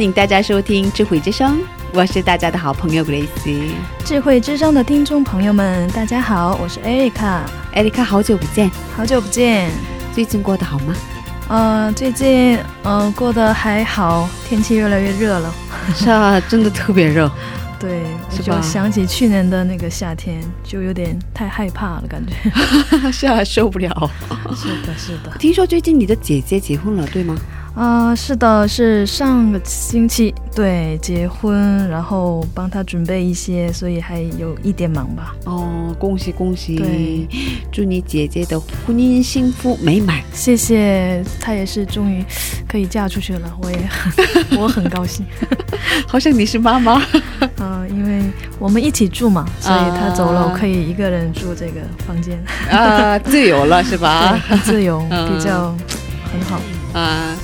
[0.00, 1.60] 欢迎大家收听智慧之声，
[1.92, 3.70] 我是大家的好朋友 Grace。
[4.02, 7.42] 智慧之声的听众朋友们，大家好，我是 Erica，
[7.74, 9.70] 艾丽卡，好久不见，好久不见。
[10.14, 10.96] 最近过得好吗？
[11.50, 15.54] 呃，最近嗯、呃过得还好，天气越来越热了。
[15.94, 17.30] 是啊，真的特别热。
[17.78, 22.32] 对，是吧就想起去年的那个夏天，就有点太害怕了，感觉。
[23.12, 24.10] 是啊，受不了。
[24.56, 25.36] 是的，是的。
[25.38, 27.36] 听说最近你的姐姐结婚了，对吗？
[27.74, 35.34] 啊、是的，是上个星期对结婚，然后帮他准备一些，所以还有一点忙吧。
[35.46, 37.26] 哦，恭喜恭喜对！
[37.72, 40.20] 祝你姐姐的婚姻幸福美满。
[40.32, 42.22] 谢谢，她也是终于
[42.68, 45.24] 可以嫁出去了，我也很 我很高兴。
[46.06, 47.00] 好像你是妈妈。
[47.58, 48.22] 嗯、因为
[48.58, 52.38] 我们一起住嘛，所以她走了，啊我可以一个人住这个房间，
[52.70, 55.74] 啊，自由了是吧自由， 嗯比较
[56.30, 56.60] 很好。
[56.92, 57.36] 啊，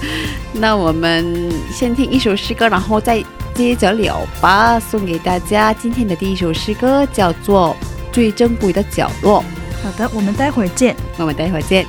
[0.52, 3.22] 那我们先听一首诗歌，然后再
[3.54, 4.78] 接着聊吧。
[4.80, 7.76] 送给大家今天的第一首诗歌叫做
[8.12, 9.42] 《最珍贵的角落》，
[9.84, 10.96] 好的，我们待会儿见。
[11.16, 11.86] 我们待会儿见。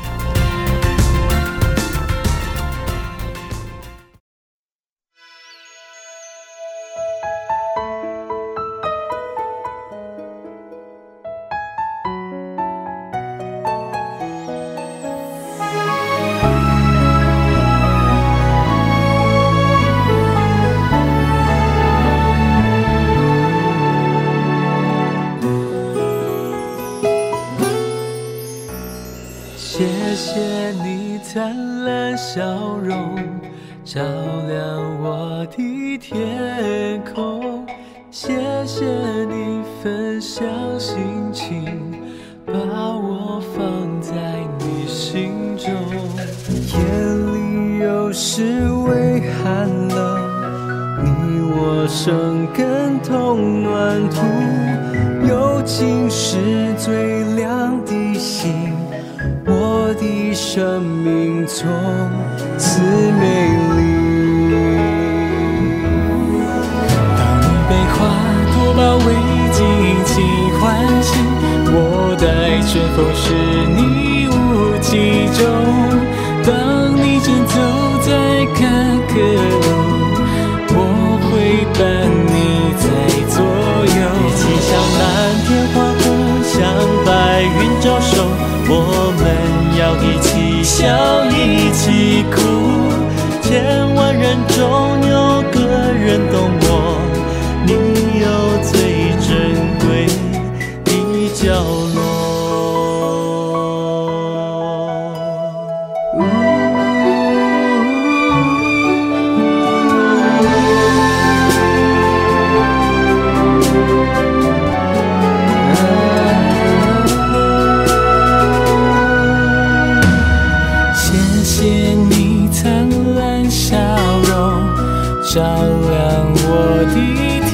[125.38, 126.50] 照亮我
[126.96, 126.98] 的
[127.46, 127.54] 天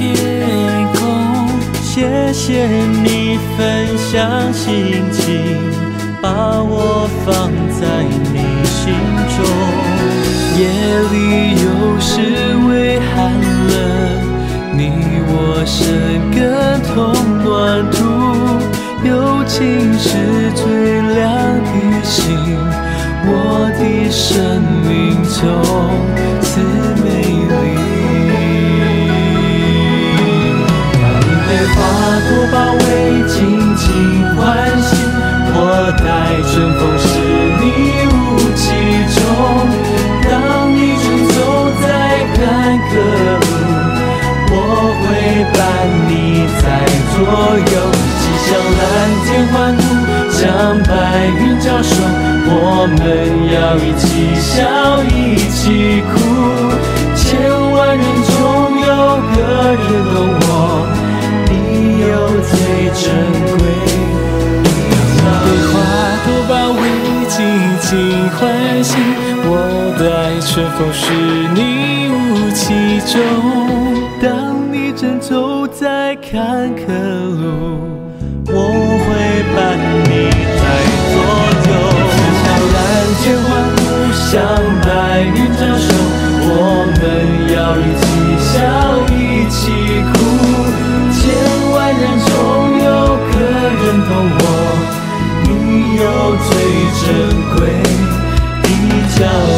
[0.93, 0.95] 空。
[1.81, 2.65] 谢谢
[3.03, 3.59] 你分
[3.97, 5.59] 享心情，
[6.21, 7.83] 把我放在
[8.31, 8.95] 你心
[9.35, 9.37] 中。
[10.55, 10.63] 夜
[11.11, 11.67] 里有
[11.99, 12.71] 时微
[13.01, 13.35] 寒
[13.67, 13.75] 冷，
[14.77, 14.79] 你
[15.27, 15.83] 我生
[16.31, 16.39] 根
[16.87, 16.95] 同
[17.43, 17.51] 暖
[17.91, 17.99] 土，
[19.05, 19.59] 友情
[19.99, 20.07] 是
[20.55, 20.63] 最
[21.01, 21.19] 亮
[21.59, 22.15] 的星。
[23.25, 23.29] 我
[23.77, 25.41] 的生命从
[26.41, 26.61] 此
[32.35, 33.37] 我包围，尽
[33.77, 33.85] 情
[34.35, 34.41] 欢
[34.81, 34.89] 喜，
[35.53, 35.57] 我
[36.01, 36.03] 待
[36.49, 37.07] 春风使
[37.61, 37.63] 你
[38.09, 38.11] 无
[38.55, 38.65] 疾
[39.13, 39.17] 中。
[40.27, 40.31] 当
[40.73, 41.35] 你正走
[41.81, 41.85] 在
[42.33, 42.41] 坎
[42.89, 42.91] 坷
[43.39, 43.45] 路，
[44.49, 44.55] 我
[44.99, 45.05] 会
[45.53, 45.57] 伴
[46.09, 46.11] 你
[46.61, 46.63] 在
[47.15, 47.17] 左
[47.75, 47.75] 右。
[49.51, 49.81] 欢呼，
[50.31, 50.41] 向
[50.83, 50.91] 白
[51.27, 51.93] 云交手，
[52.47, 52.99] 我们
[53.53, 55.13] 要一起笑，一
[55.49, 56.72] 起哭。
[68.83, 68.99] 心，
[69.45, 71.03] 我的爱春风是
[71.55, 73.15] 你雾气中。
[74.21, 74.27] 当
[74.71, 76.91] 你正走在坎坷
[77.39, 77.79] 路，
[78.45, 78.51] 我
[79.03, 79.07] 会
[79.55, 80.11] 伴你
[80.59, 80.63] 在
[81.09, 81.15] 左
[81.69, 81.71] 右。
[82.43, 82.45] 像
[82.75, 82.75] 蓝
[83.23, 83.81] 天欢呼，
[84.11, 84.27] 像
[84.83, 84.85] 白
[85.23, 85.87] 云招手，
[86.45, 86.51] 我
[86.99, 87.01] 们
[87.55, 88.03] 要一起
[88.37, 88.53] 笑，
[89.15, 89.61] 一起
[90.11, 90.13] 哭。
[91.15, 91.21] 千
[91.71, 92.29] 万人中
[92.83, 92.85] 有
[93.31, 93.33] 个
[93.79, 94.43] 人懂我。
[95.45, 95.49] 你
[95.95, 96.01] 有
[96.43, 96.51] 最
[96.99, 97.07] 珍
[99.23, 99.52] 贵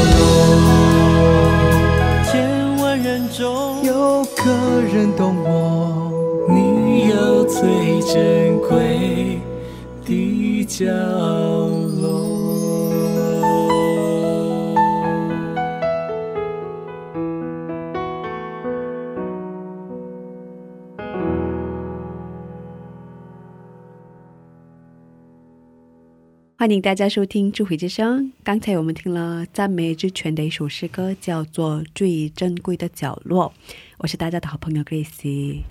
[26.66, 28.24] 欢迎大家收听《智慧之声》。
[28.44, 33.54] 刚才我们听了赞美之泉的一首诗歌，叫做《最珍贵的角落》。
[34.00, 35.62] 我是大家的好朋友 Grace。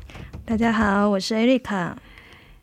[0.44, 1.98] 大家好，我是艾丽卡。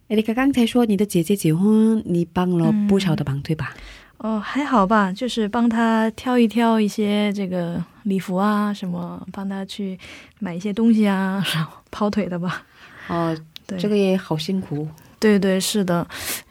[0.07, 3.75] 艾丽卡刚才说你的姐姐结婚，你帮了不少的忙，对吧？
[4.19, 9.99] 哦，还好吧，就是帮她挑一挑一些这个礼服啊，什么，帮她去
[10.39, 12.65] 买一些东西啊，然后跑腿的吧。
[13.09, 13.37] 哦，
[13.67, 14.87] 对，这个也好辛苦。
[15.21, 16.05] 对对是的，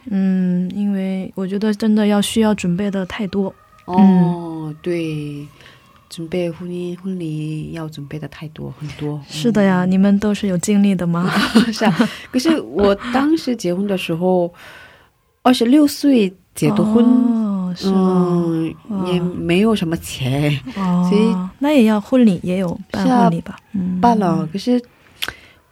[0.08, 3.52] 嗯，因为我觉得真的要需要准备的太多。
[3.86, 5.44] 哦，对，
[6.08, 9.20] 准备婚姻婚礼要准备的太多很多。
[9.28, 11.28] 是的呀，你们都是有经历的吗？
[11.74, 14.54] 是啊，可是我当时结婚的时候，
[15.42, 17.88] 二十六岁结的婚，哦，是？
[17.90, 18.72] 嗯，
[19.12, 23.56] 也没有什么钱，哦，所以那也要婚礼也有办婚礼吧？
[23.74, 24.48] 嗯，办了。
[24.52, 24.80] 可是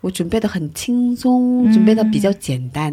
[0.01, 2.93] 我准备的很轻松，准备的比较简单。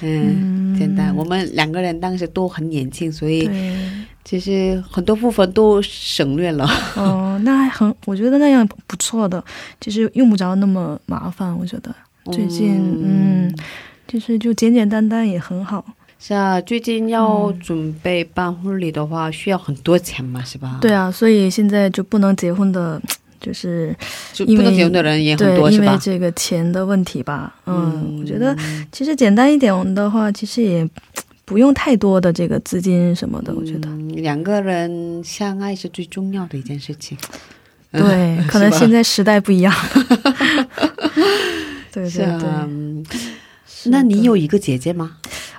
[0.00, 1.14] 嗯，嗯简单。
[1.14, 3.48] 我们两个人当时都很年轻，所以，
[4.24, 6.66] 其实很多部分都省略了。
[6.96, 9.42] 哦，那还很，我觉得那样不错的，
[9.80, 11.56] 其实用不着那么麻烦。
[11.56, 11.94] 我觉得
[12.32, 12.74] 最近，
[13.04, 13.54] 嗯，
[14.08, 15.84] 就是就简简单单也很好。
[16.18, 20.78] 是啊，最近要准备办婚礼的话，需要很多钱嘛，是吧？
[20.80, 23.00] 对啊，所以现在就不能结婚的，
[23.40, 23.94] 就是
[24.38, 25.70] 因为不能结婚的人也很对，多？
[25.70, 27.54] 因为这个钱的问题吧。
[27.66, 28.56] 嗯，我觉得
[28.90, 30.88] 其实简单一点的话，其实也
[31.44, 33.54] 不用太多的这个资金什么的。
[33.54, 37.16] 我觉得，嗯两个人相爱是最重要的一件事情。
[37.92, 39.72] 对， 可能现在时代不一样。
[41.92, 42.50] 对是对对。
[43.90, 45.12] 那你有一个姐姐吗？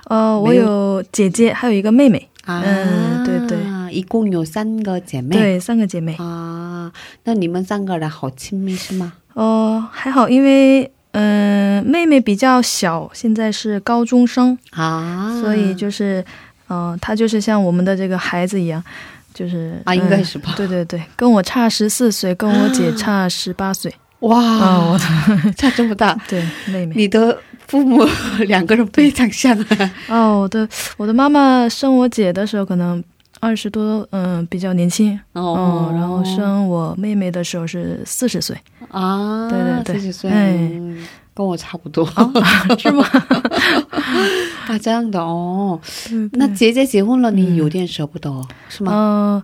[0.04, 2.28] 呃，我有有姐姐，还有一个妹妹。
[2.44, 3.58] 啊，嗯对对，
[3.92, 5.36] 一共有三个姐妹。
[5.36, 6.14] 对，三个姐妹。
[6.14, 6.67] 啊，
[7.24, 9.12] 那你们三个人好亲密是吗？
[9.34, 16.24] 哦、还好，因为嗯、妹妹比较小，现在是高中生，啊，所以就是，
[16.68, 18.82] 嗯、她就是像我们的这个孩子一样，
[19.32, 20.52] 就是啊，应该嗯是吧？
[20.56, 23.92] 对对对，跟我差十四岁，跟我姐差十八岁。
[24.20, 26.92] 哇，嗯，我的 差这么大， 对妹妹。
[26.96, 27.36] 你的
[27.68, 28.04] 父母
[28.46, 29.94] 两个人非常像啊。
[30.08, 33.02] 哦，我的我的妈妈生我姐的时候可能
[33.40, 35.18] 二十多，嗯，比较年轻。
[35.32, 38.56] 哦嗯，然后生我妹妹的时候是四十岁。
[38.90, 42.04] 啊，对对对四十岁，哎嗯跟我差不多。
[42.78, 43.04] 是吗？
[44.66, 45.80] 啊，这样的哦。
[46.32, 48.28] 那姐姐结婚了，你嗯有点舍不得，
[48.68, 48.90] 是吗？
[48.92, 49.42] 嗯、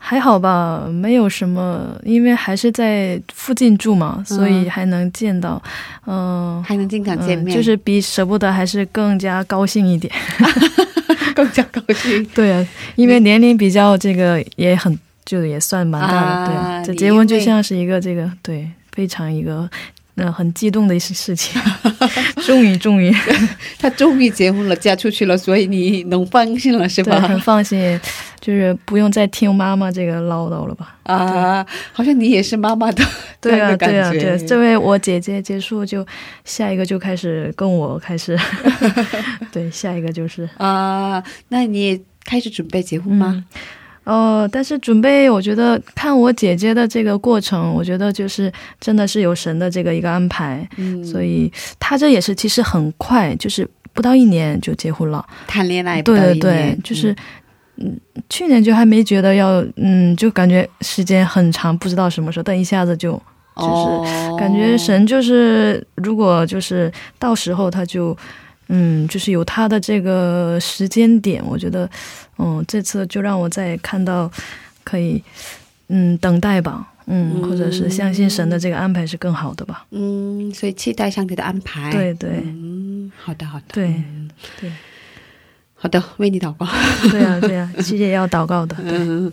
[0.00, 5.62] 还好吧，没有什么，因为还是在附近住嘛，所以还能见到。
[6.06, 10.12] 嗯、还能经常见面，嗯就是比舍不得还是更加高兴一点。
[11.34, 12.24] 更加高兴。
[12.34, 16.20] 对啊，因为年龄比较这个也很，就也算蛮大的。
[16.20, 19.68] 啊对啊，这结婚就像是一个这个对非常一个。
[20.16, 21.60] 嗯，很激动的一些事情，
[22.44, 23.14] 终 于终于，
[23.78, 27.20] 他终于结婚了，嫁出去了，所以你能放心了，是，吧？
[27.20, 28.00] 很放心，
[28.40, 30.96] 就是不用再听妈妈这个唠叨了吧？
[31.02, 33.04] 啊，好像你也是妈妈的
[33.40, 36.06] 对啊，对啊，对啊，这位我姐姐结束就
[36.44, 38.38] 下一个就开始跟我开始，
[39.52, 41.22] 对，下一个就是啊。
[41.48, 43.34] 那你也开始准备结婚吗？
[43.36, 43.44] 嗯
[44.06, 55.22] 哦，但是准备，我觉得看我姐姐的这个过程，我觉得就是真的是有神的这个一个安排，嗯，所以她这也是其实很快，就是不到一年就结婚了。
[55.46, 57.14] 谈恋爱对对就是。
[57.78, 57.94] 嗯，
[58.30, 63.12] 去年就还没觉得要，嗯，就感觉时间很长，不知道什么时候，但一下子就
[63.54, 68.16] 就是哦感觉神就是，如果就是到时候他就
[68.68, 71.88] 嗯，就是有他的这个时间点，我觉得，
[72.38, 74.30] 嗯，这次就让我再看到，
[74.82, 75.22] 可以，
[75.88, 79.86] 嗯，等待吧，嗯，或者是相信神的这个安排是更好的吧。
[79.90, 81.92] 嗯，所以期待上帝的安排。
[81.92, 84.30] 对对，嗯，好的好的，对嗯
[84.60, 84.72] 对
[85.78, 86.66] 好的，为你祷告。
[87.10, 88.74] 对啊对啊， 其实也要祷告的。
[88.76, 89.32] 对，嗯，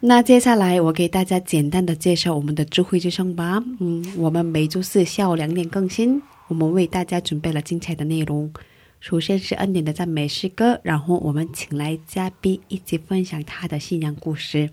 [0.00, 3.62] 那接下来我给大家简单的介绍我们的智慧之声吧。
[3.78, 6.20] 嗯，我们每周四下午两点更新，
[6.52, 8.52] 我们为大家准备了精彩的内容。
[9.00, 14.68] 首先是恩典的赞美诗歌，然后我们请来嘉宾一起分享他的信仰故事。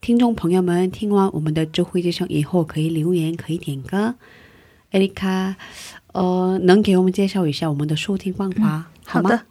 [0.00, 4.14] 听众朋友们，听完我们的智慧之声以后，可以留言，可以点歌。
[4.92, 5.56] 艾丽卡，
[6.12, 8.86] 呃，能给我们介绍一下我们的收听方法、吗？
[9.04, 9.42] 好的，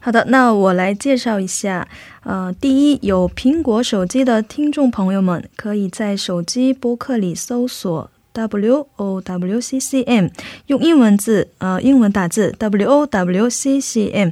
[0.00, 1.88] 好的，那我来介绍一下。
[2.22, 10.28] 呃，第一，有苹果手机的听众朋友们，可以在手机播客里搜索 W O W C C M，
[10.66, 14.30] 用英文字呃英文打字 W O W C C M，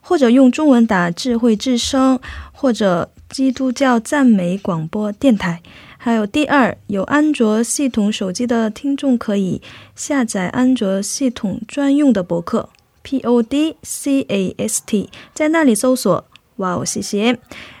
[0.00, 2.20] 或者用中文打智慧之声，
[2.52, 5.60] 或者基督教赞美广播电台。
[5.96, 9.62] 还有第二，有安卓系统手机的听众可以
[9.94, 12.68] 下载安卓系统专用的博客
[13.04, 16.24] Podcast，在那里搜索
[16.58, 17.36] “哇哦 CCM”。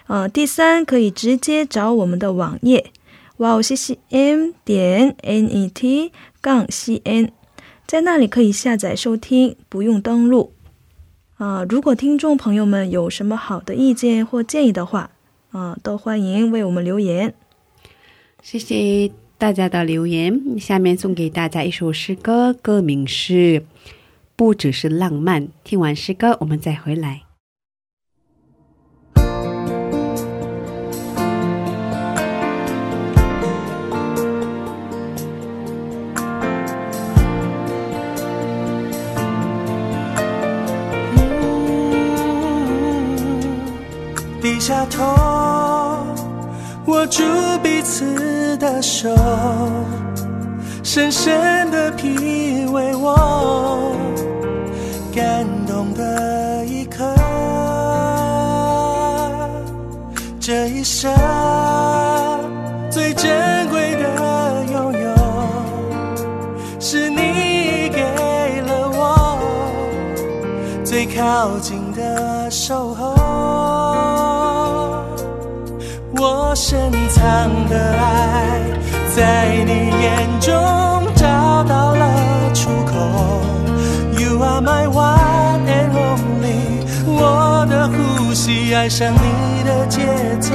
[0.06, 2.92] 呃，第三，可以直接找我们的网页
[3.42, 7.30] “哇哦 CCM 点 net 杠 cn”，
[7.88, 10.52] 在那里可以下载收听，不用登录。
[11.38, 15.10] 啊、如果听众朋友们有什么好的意见或建议的话，
[15.50, 17.34] 啊、都欢迎为我们留言。
[18.40, 20.56] 谢谢大家的留言。
[20.60, 23.60] 下面送给大家一首诗歌，歌名是
[24.36, 25.42] 《不只是浪漫》。
[25.64, 27.22] 听完诗歌，我们再回来。
[44.42, 45.04] 低下头，
[46.86, 47.22] 握住
[47.62, 49.08] 彼此的手，
[50.82, 53.94] 深深的品味我
[55.14, 57.04] 感动的一刻。
[60.40, 61.08] 这一生
[62.90, 63.30] 最珍
[63.70, 65.14] 贵的拥有，
[66.80, 69.38] 是你给了我
[70.84, 73.21] 最靠近的守候。
[76.52, 78.60] 我深藏的爱，
[79.16, 80.52] 在你眼中
[81.14, 82.92] 找到了出口。
[84.18, 90.02] You are my one and only，我的呼吸爱上你的节
[90.40, 90.54] 奏。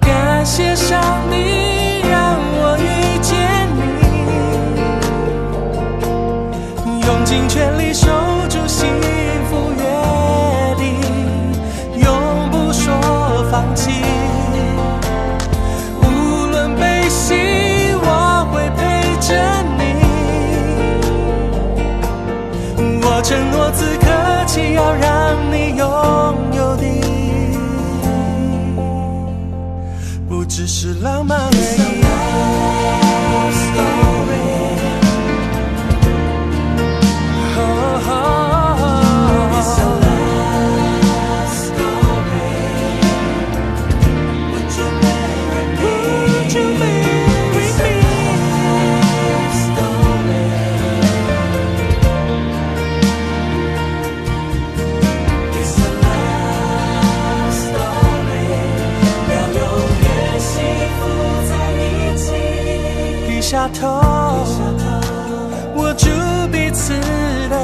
[0.00, 3.38] 感谢上帝让我遇见
[6.96, 8.10] 你，用尽全力守
[30.88, 31.97] 是浪漫的。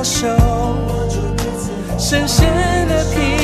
[0.04, 0.28] 手，
[1.98, 2.46] 深深
[2.88, 3.43] 的品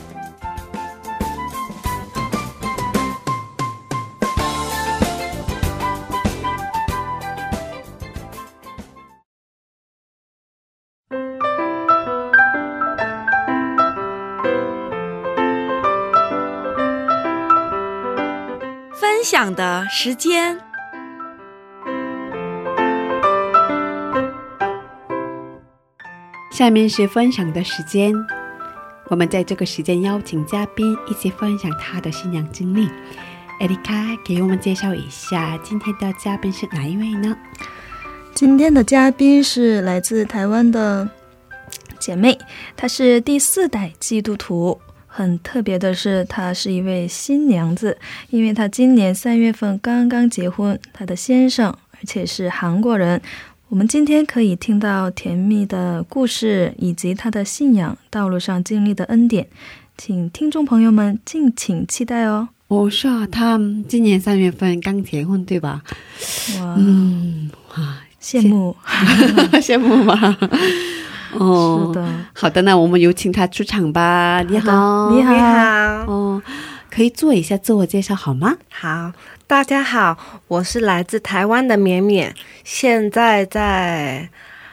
[19.31, 20.59] 分享的时间。
[26.51, 28.13] 下面是分享的时间，
[29.07, 32.89] 我们在这个时间邀请嘉宾一起分享他的信仰经历。
[33.61, 33.93] 艾丽卡，
[34.25, 37.33] 给我们介绍一下今天的嘉宾是哪一位呢？
[38.35, 41.09] 今天的嘉宾是来自台湾的
[41.99, 42.37] 姐妹，
[42.75, 44.77] 她是第四代基督徒。
[45.13, 47.97] 很特别的是，她是一位新娘子，
[48.29, 53.21] 因为她今年三月份刚刚结婚，她的先生而且是韩国人。
[53.67, 59.47] 我们今天可以听到甜蜜的故事，以及她的信仰道路上经历的恩典，
[59.97, 62.47] 请听众朋友们敬请期待哦。
[62.69, 65.81] 我，是啊，他今年三月份刚结婚，对吧？
[66.57, 68.73] 哇，嗯，哇，羡慕，
[69.59, 70.15] 羡慕吗？
[71.33, 74.41] 哦，是的，好的，那我们有请他出场吧。
[74.43, 76.41] 你好，你好，你好，哦，
[76.89, 78.57] 可以做一下自我介绍好吗？
[78.69, 79.11] 好，
[79.47, 80.17] 大家好，
[80.47, 84.29] 我是来自台湾的绵绵，现在在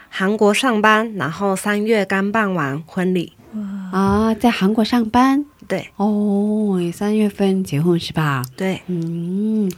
[0.09, 3.33] 韩国上班，然后三月刚办完婚礼。
[3.91, 5.45] 啊，在韩国上班。
[5.67, 8.43] 对，哦，三月份结婚是吧？
[8.55, 9.71] 对，嗯，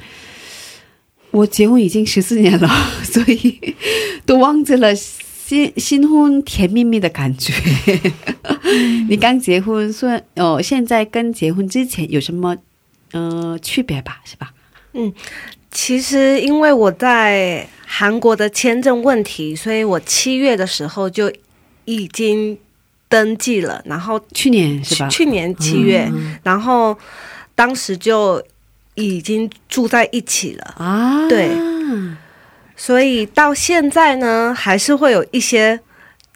[1.31, 2.67] 我结婚已经十四年了，
[3.03, 3.75] 所以
[4.25, 4.93] 都忘记了
[5.51, 7.51] 新新婚甜蜜蜜的感觉。
[9.09, 12.55] 你刚结婚，算哦，现在跟结婚之前有什么
[13.11, 14.21] 呃区别吧？
[14.23, 14.53] 是吧？
[14.93, 15.11] 嗯
[15.69, 21.29] 其实因为我在韩国的签证问题，所以我七月的时候就
[21.83, 22.57] 已经
[23.09, 25.09] 登记了，然后去年是吧？
[25.09, 26.97] 去年七月，嗯然后
[27.55, 28.41] 当时就
[28.95, 30.75] 已经住在一起了。
[30.77, 31.49] 啊，对
[32.83, 35.79] 所以到现在呢，还是会有一些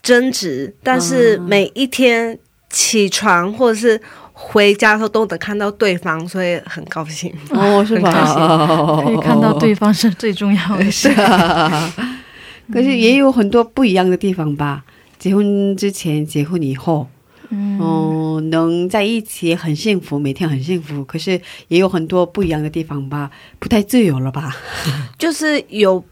[0.00, 2.38] 争执，但是每一天
[2.70, 4.00] 起床或者是
[4.32, 7.34] 回家的时候都能看到对方，所以很高兴。
[7.50, 9.02] 哦，是吧？
[9.04, 10.88] 可以看到对方是最重要的。
[10.88, 11.92] 是啊，
[12.72, 14.84] 可是也有很多不一样的地方吧？
[15.18, 17.08] 结婚之前，结婚以后，
[17.48, 21.04] 嗯，哦，能在一起很幸福，每天很幸福。
[21.04, 23.32] 可是也有很多不一样的地方吧？
[23.58, 24.54] 不太自由了吧？
[25.18, 26.04] 就是有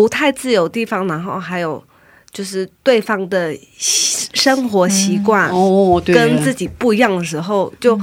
[0.00, 1.82] 不太自由的地方，然后还有
[2.32, 8.00] 就是对方的生活习惯哦，对，跟自己不一样的时候，就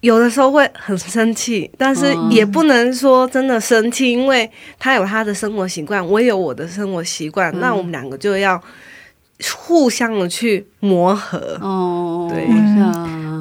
[0.00, 8.60] 有的时候会很生气，但是也不能说真的生气，因为他有他的生活习惯，我也有我的生活习惯，那我们两个就要
[9.56, 11.56] 互相的去磨合。
[11.60, 12.44] 哦，对。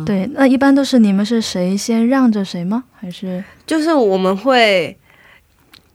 [0.05, 2.83] 对，那一般都是你们是谁先让着谁吗？
[2.93, 3.41] 还是？
[3.65, 4.97] 就是我们会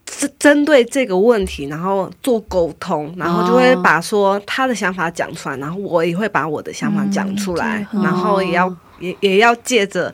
[0.09, 10.13] 针针对这个问题，然后做沟通，然后就会把说他的想法讲出来，然后我也会把我的想法讲出来，然后也要也也要借着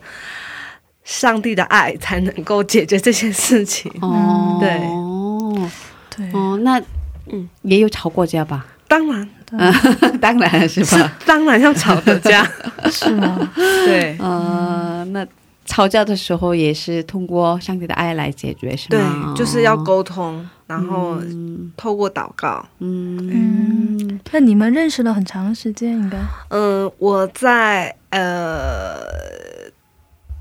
[1.03, 3.91] 上帝的爱才能够解决这些事情。
[4.01, 5.69] 哦， 对哦，
[6.15, 6.85] 对，哦，那嗯
[7.31, 8.65] 嗯，也有吵过架吧？
[8.87, 9.27] 当然，
[10.21, 11.11] 当然是吧？
[11.25, 12.47] 当然要吵的架，
[12.91, 13.51] 是吗？
[13.55, 15.25] 对呃，那
[15.65, 22.65] 吵架的时候也是通过上帝的爱来解决，是吗对？，就是要沟通，然后嗯透过祷告。
[22.79, 26.17] 嗯嗯，那你们认识了很长时间，应该
[26.49, 28.99] 嗯，我在呃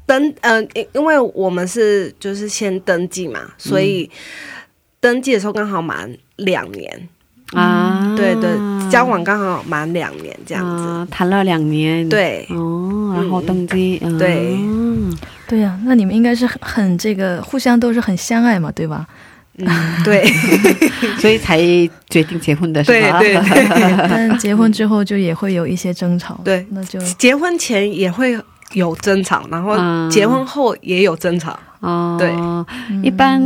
[0.07, 4.11] 登呃，因因为我们是就是先登记嘛，所以
[5.01, 7.09] 登记的时候刚好满两年，
[7.53, 8.51] 啊，对对，
[8.91, 10.85] 交往刚好满两年这样子。
[10.89, 12.47] 啊谈了两年，，对。
[12.51, 14.57] 哦，然后登记，嗯对。
[14.59, 19.07] 嗯对呀、那你们应该是很很这个互相都是很相爱嘛，对吧？
[19.59, 19.67] 嗯，
[20.03, 20.25] 对。
[21.21, 21.59] 所以才
[22.09, 23.21] 决定结婚的是吧？
[23.21, 26.67] 对对对， 但结婚之后就也会有一些争吵，对。
[26.71, 28.37] 那就结婚前也会
[28.73, 31.57] 有争吵，然后嗯结婚后也有争吵。
[31.81, 32.33] 哦，对。
[32.35, 32.65] 嗯
[33.05, 33.41] 一般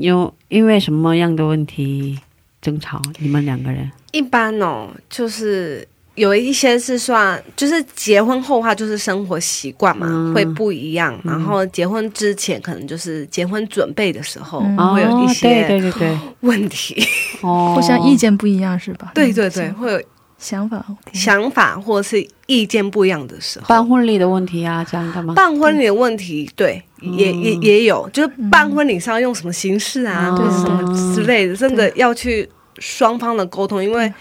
[0.00, 2.18] 有因为什么样的问题
[2.64, 3.00] 争吵？
[3.18, 3.90] 你们两个人？
[4.12, 11.20] 一般哦，就是有一些是算，就是结婚后的话，就是生活习惯嘛、嗯会不一样。
[11.24, 17.06] 然后结婚之前，可能就是结婚准备的时候、嗯会有一哦对些对对对， 问题。
[17.42, 19.12] 哦，互相意见不一样是吧？
[19.14, 20.00] 对对对，会有
[20.38, 23.66] 想法想法或者是意见不一样的时候。
[23.66, 25.34] 办婚礼的问题啊，这样的吗？
[25.34, 34.12] 办婚礼的问题，对，也也也有，就是办婚礼是要用什么形式啊，嗯或者是什么之类的，真的要去双方的沟通，因为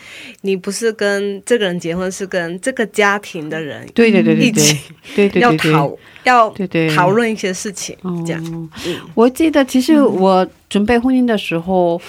[0.42, 4.48] 你不是跟这个人结婚，是跟这个家庭的人对对对对对。
[4.48, 4.78] 一起
[5.16, 6.96] 对对对对，要讨要对对。
[6.96, 8.70] 讨论一些事情，这样。
[9.16, 12.00] 我记得，其实我准备婚姻的时候，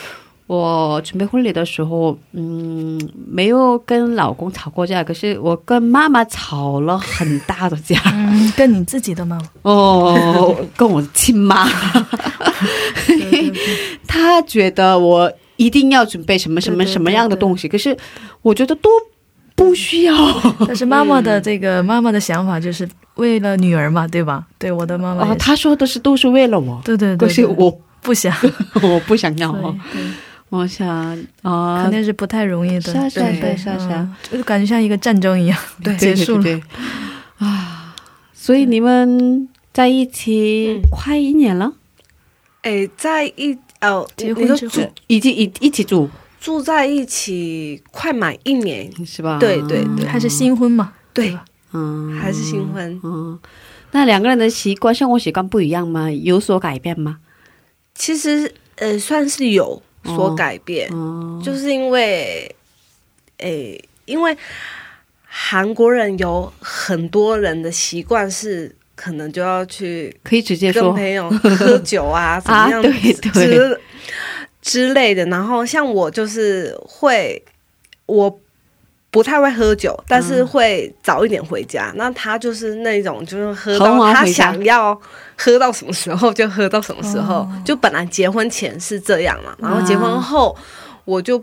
[0.47, 7.99] 我准备婚礼的时候，嗯，没有跟老公吵过架，可是我跟妈妈吵了很大的架。
[8.13, 11.67] 嗯，跟你自己的妈妈，哦，跟我亲妈，
[14.07, 17.97] 她觉得我一定要准备什么什么什么样的东西，可是
[18.43, 18.91] 我觉得都
[19.55, 20.15] 不需要。
[20.69, 24.45] 但是妈妈的这个妈妈的想法就是为了女儿嘛，对吧？
[24.59, 27.29] 对，我的妈妈也哦，她说的是都是为了我，对对对，对。
[27.29, 28.37] 可是我不想，
[28.83, 29.51] 我不想要。
[30.55, 30.89] 对对我想
[31.43, 34.39] 啊，肯定是不太容易的，是啊是啊对是啊是啊是啊，嗯。
[34.39, 36.43] 就感觉像一个战争一样，对结束了。
[36.43, 36.63] 对对对
[37.39, 37.47] 对。
[37.49, 37.95] 啊，
[38.33, 40.89] 所以你们在一起嗯。
[40.91, 41.73] 快一年了，
[42.63, 46.09] 哎，在一哦，结婚之后，已经一一起住？
[46.41, 49.39] 住在一起快满一年，是吧？
[49.39, 50.07] 对对对。
[50.07, 50.93] 还是新婚嘛？
[51.15, 51.37] 对，
[51.73, 53.01] 嗯，还是新婚。
[53.03, 53.39] 嗯，
[53.93, 56.11] 那两个人的习惯、生活习惯不一样吗？
[56.11, 57.19] 有所改变吗？
[57.95, 62.55] 其实呃，算是有所改变，哦，就是因为，
[63.39, 64.37] 诶，因为
[65.25, 70.83] 韩国人有很多人的习惯是可能就要去可以直接说。
[70.85, 73.47] 跟朋友喝酒啊， 怎么样对之对。
[73.47, 73.81] 之
[74.63, 75.25] 之类的。
[75.27, 77.43] 然后像我就是会，
[78.07, 78.41] 我
[79.15, 81.93] 不太会喝酒，但是会早一点回家。
[81.95, 85.01] 那他就是那种就是喝到他想要
[85.39, 87.37] 喝到什么时候就喝到什么时候。
[87.37, 87.63] 哦。
[87.65, 90.57] 就本来结婚前是这样嘛，然后结婚后
[91.05, 91.41] 我就。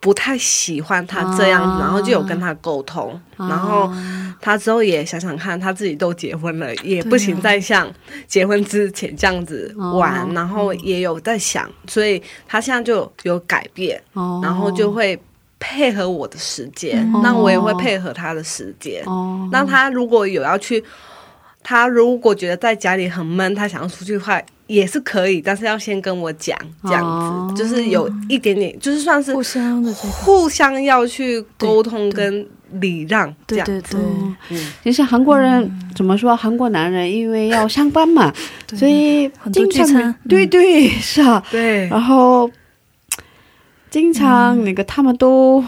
[0.00, 3.90] 不太喜欢他这样然后就有跟他沟通，然后
[4.38, 7.90] 他之后也想想看，他自己都结婚了，也不行再像
[8.26, 10.32] 结婚之前这样子玩，哦。
[10.34, 15.18] 然后也有在想，所以他现在就有改变，哦，然后就会
[15.58, 17.20] 配合我的时间，嗯。
[17.22, 19.02] 那我也会配合他的时间。
[19.06, 20.82] 哦，那他如果有要去，
[21.62, 24.40] 他如果觉得在家里很闷，他想要出去的话。
[24.66, 27.54] 也是可以，但是要先跟我讲，这样子、哦。
[27.54, 32.48] 就是有一点点，就是算是互相的，互相要去沟通跟
[32.80, 33.90] 礼让，这样对对。
[33.90, 34.00] 对，
[34.48, 36.34] 嗯，其实韩国人、怎么说？
[36.34, 38.32] 韩国男人因为要上班嘛，
[38.74, 42.50] 所以经常对对是啊，对，然后
[43.94, 45.64] 经常那个他们都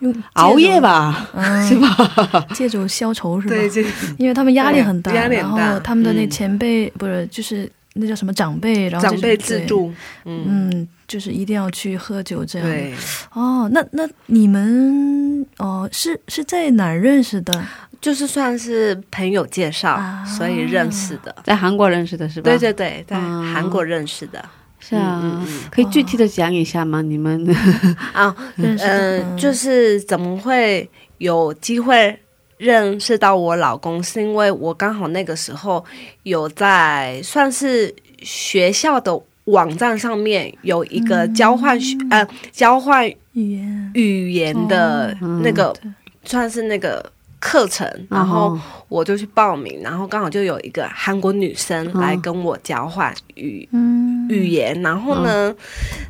[0.00, 2.44] 用熬夜，吧，嗯， 是吧？
[2.52, 3.54] 借酒消愁是吧？
[3.54, 3.80] 对，这
[4.18, 9.92] 因为他们压力很大，压力很大然后他们的那嗯前辈、不是就是那叫什么长辈，然后长辈制，度，
[10.24, 12.66] 嗯，就是一定要去喝酒这样。
[12.68, 12.92] 对，
[13.34, 17.64] 哦，那那你们哦是是在哪儿认识的？
[18.00, 21.32] 就是算是朋友介绍，啊所以认识的。
[21.44, 22.50] 在韩国认识的是吧？
[22.50, 24.44] 对对对，在嗯韩国认识的
[24.86, 25.70] 是啊，嗯嗯嗯。
[25.70, 27.00] 可以具体的讲一下吗？
[27.00, 27.44] 你们？
[28.12, 29.36] 啊，嗯，嗯。
[29.38, 32.18] 就是怎么会有机会
[32.58, 35.84] 认识到我老公，是因为我刚好那个时候
[36.24, 43.90] 有在算是学校的网站上面有一个交换学、呃交换语言。
[43.94, 45.40] 语言的哦。
[45.42, 45.90] 那个、对
[46.24, 47.04] 算是那个
[47.44, 53.68] 课程，然后哦我就去报名，然后刚好就有一个韩国女生来跟我交换语。
[53.72, 54.26] 嗯。
[54.30, 55.54] 语言，然后呢，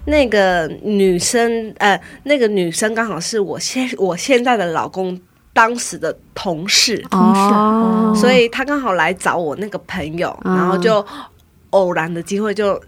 [0.07, 5.20] 那个女生，呃，那个女生刚好是我现我现在的老公
[5.53, 7.40] 当时的同事，同事。
[7.40, 10.57] 哦所以他刚好来找我那个朋友，嗯。
[10.57, 11.05] 然后就
[11.70, 12.81] 偶然的机会就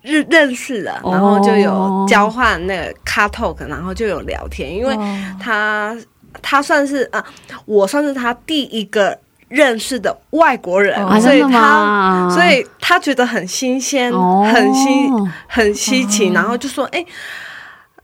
[0.00, 1.12] 认认识了，哦。
[1.12, 5.94] 然后就有交换那个 car talk，然后就有聊天，因为哦他
[6.40, 7.24] 他算是啊、
[7.66, 9.18] 我算是他第一个
[9.48, 12.28] 认识的外国人，所以他。
[12.32, 14.48] 所以他觉得很新鲜，哦。
[14.52, 15.10] 很新
[15.46, 17.04] 很稀奇，然后就说：“哎、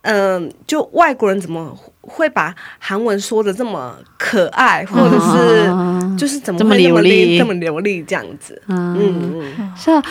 [0.03, 7.25] 嗯、就外国人怎么会把韩文说的这么可爱，或者是啊就是怎么这么会那么流利。
[7.25, 10.03] 利这么流利这样子？”嗯嗯嗯，是啊，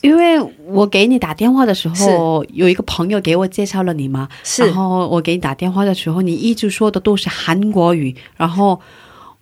[0.00, 4.64] 因为我给你打电话的时候，有一个朋友给我介绍了你嘛，是。
[4.64, 8.80] 然后我给你打电话的时候，你一直说的都是韩国语，然后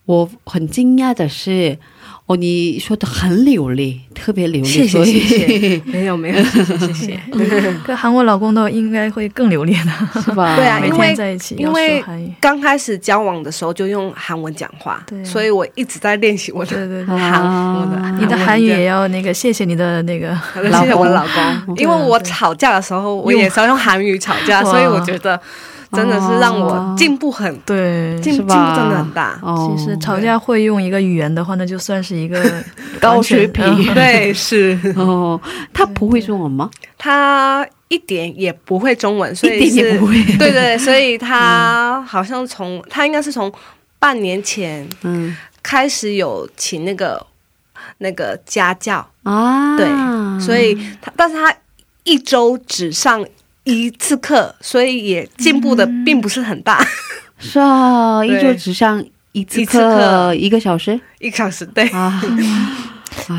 [0.07, 1.79] 我很惊讶的是，
[2.27, 7.21] 哦，你说的很流利，特别流利，谢谢谢谢， 没有没有，谢谢谢谢。
[7.87, 10.55] 跟韩国老公的应该会更流利的，是吧？
[10.59, 12.05] 对啊因为天在一起因为。
[12.41, 15.25] 刚开始交往的时候就用韩文讲话，对。
[15.25, 17.43] 所以我一直在练习我的对对对，韩
[17.75, 18.19] 我的。
[18.19, 19.07] 你的韩语也要。
[19.07, 21.25] 那个谢谢你的那个谢谢我老
[21.67, 25.41] 公，因为我吵架的时候，我也是要用韩语吵架，所以我觉得
[25.93, 28.19] 真的是让我进步很对。
[28.21, 29.39] 进进步真的很大。
[29.43, 32.43] 哦，其实吵架会用一个语言的话，那就算是一个
[33.01, 33.95] 高水平。
[33.95, 34.79] 对，是。
[34.97, 35.41] 哦，
[35.73, 36.71] 他不会中文吗？
[36.99, 40.23] 他一点也不会中文，所以一点也是不会。
[40.39, 43.53] 对对，所以他好像从他应该是从
[43.99, 45.37] 半年前嗯。
[45.63, 47.27] 开始有请那个
[47.99, 49.85] 那个家教，啊，对，
[50.41, 50.73] 所以
[51.03, 51.53] 他但是他
[52.05, 53.21] 一周只上
[53.67, 56.83] 一次课，所以也进步的并不是很大，
[57.39, 61.87] 是啊，一对周只上一次课课，一个小时一个小时对。
[61.93, 62.23] 啊。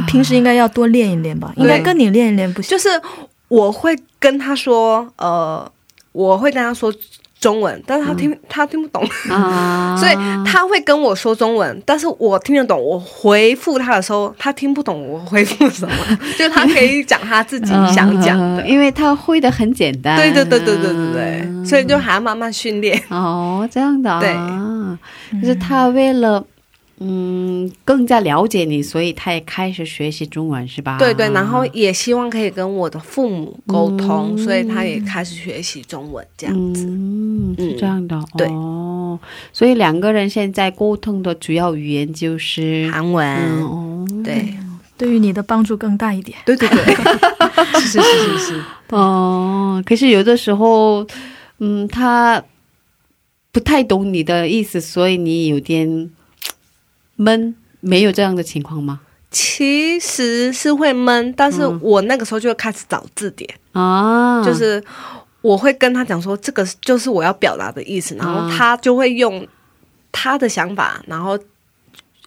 [0.05, 2.71] 平时应该要多练一练吧，应该跟你练一练不行。
[2.71, 2.89] 就是
[3.47, 5.71] 我会跟他说，呃，
[6.11, 6.93] 我会跟他说
[7.47, 10.13] 中文，但是他听、他听不懂，啊， 所以
[10.45, 12.77] 他会跟我说中文，但是我听得懂。
[12.83, 15.93] 我回复他的时候，他听不懂我回复什么，
[16.37, 18.61] 就他可以讲他自己想讲的。
[18.63, 20.17] 嗯 因为他会的很简单。
[20.17, 23.01] 对对对对对对对，所以就还要慢慢训练。
[23.09, 24.19] 哦，这样的啊，
[25.31, 26.43] 对就是他为了
[26.99, 30.97] 嗯更加了解你，所以他也开始学习中文，是吧？
[30.97, 36.85] 对对，然后也希望可以跟我的父母沟通，嗯所以他也开始学习中文这样子。
[36.87, 39.19] 嗯，是这样的，对哦，
[39.53, 44.53] 所以两个人现在沟通的主要语言就是韩文，嗯哦，对
[44.97, 46.39] 对于你的帮助更大一点。
[46.45, 46.95] 对对对，
[47.79, 48.63] 是是是是是。
[48.89, 51.05] 哦，可是有的时候，
[51.59, 52.43] 嗯，他
[53.51, 56.09] 不太懂你的意思，所以你有点
[57.17, 59.01] 闷，没有这样的情况吗？
[59.29, 61.77] 其实是会闷，但是嗯。
[61.83, 64.81] 我那个时候就会开始找字典，啊，就是
[65.41, 69.45] 我会跟他讲说，这个就是我要表达的意思，然后他就会用
[70.13, 71.37] 他的想法，然后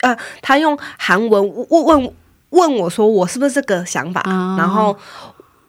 [0.03, 2.13] 呃，他用韩文问问
[2.51, 4.57] 问我说我是不是这个想法，啊。
[4.59, 4.97] 然后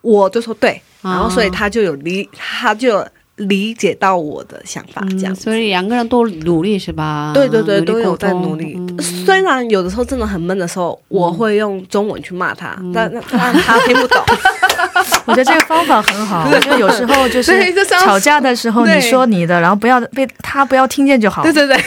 [0.01, 7.31] 我就说对，啊然后所以他就有理，他就有理解到我的想法，这样嗯，所以两个人都努力是吧？
[7.33, 8.75] 对对对，都有在努力。
[8.77, 8.91] 嗯
[9.25, 14.21] 虽然有的时候真的很闷的时候，我会用中文去骂他，但但但他听不懂。
[15.25, 21.43] 我觉得这个方法很好， 就有时候就是吵架的时候，你说你的，然后不要被他不要听见就好。
[21.43, 21.77] 对对对，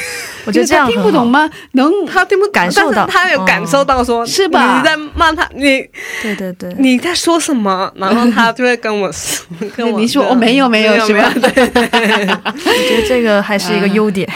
[0.45, 1.49] 我觉得这样听不懂吗？
[1.73, 4.79] 能他听不感受到，他有感受到说，是吧？
[4.79, 5.87] 你在骂他，你
[6.23, 7.91] 对对对，你在说什么？
[7.97, 9.45] 然后他就会跟我说，
[9.77, 11.31] 跟我你说我没有没有，是吧？
[11.35, 14.29] 对，我觉得这个还是一个优点，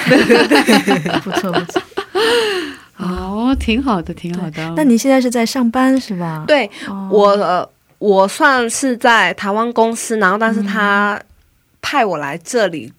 [1.22, 1.82] 不错不错。
[2.96, 4.72] 哦，挺好的，挺好的。
[4.76, 6.42] 那你现在是在上班是吧？
[6.48, 6.68] 对，
[7.10, 11.20] 我我算是在台湾公司，然后但是他
[11.80, 12.92] 派我来这里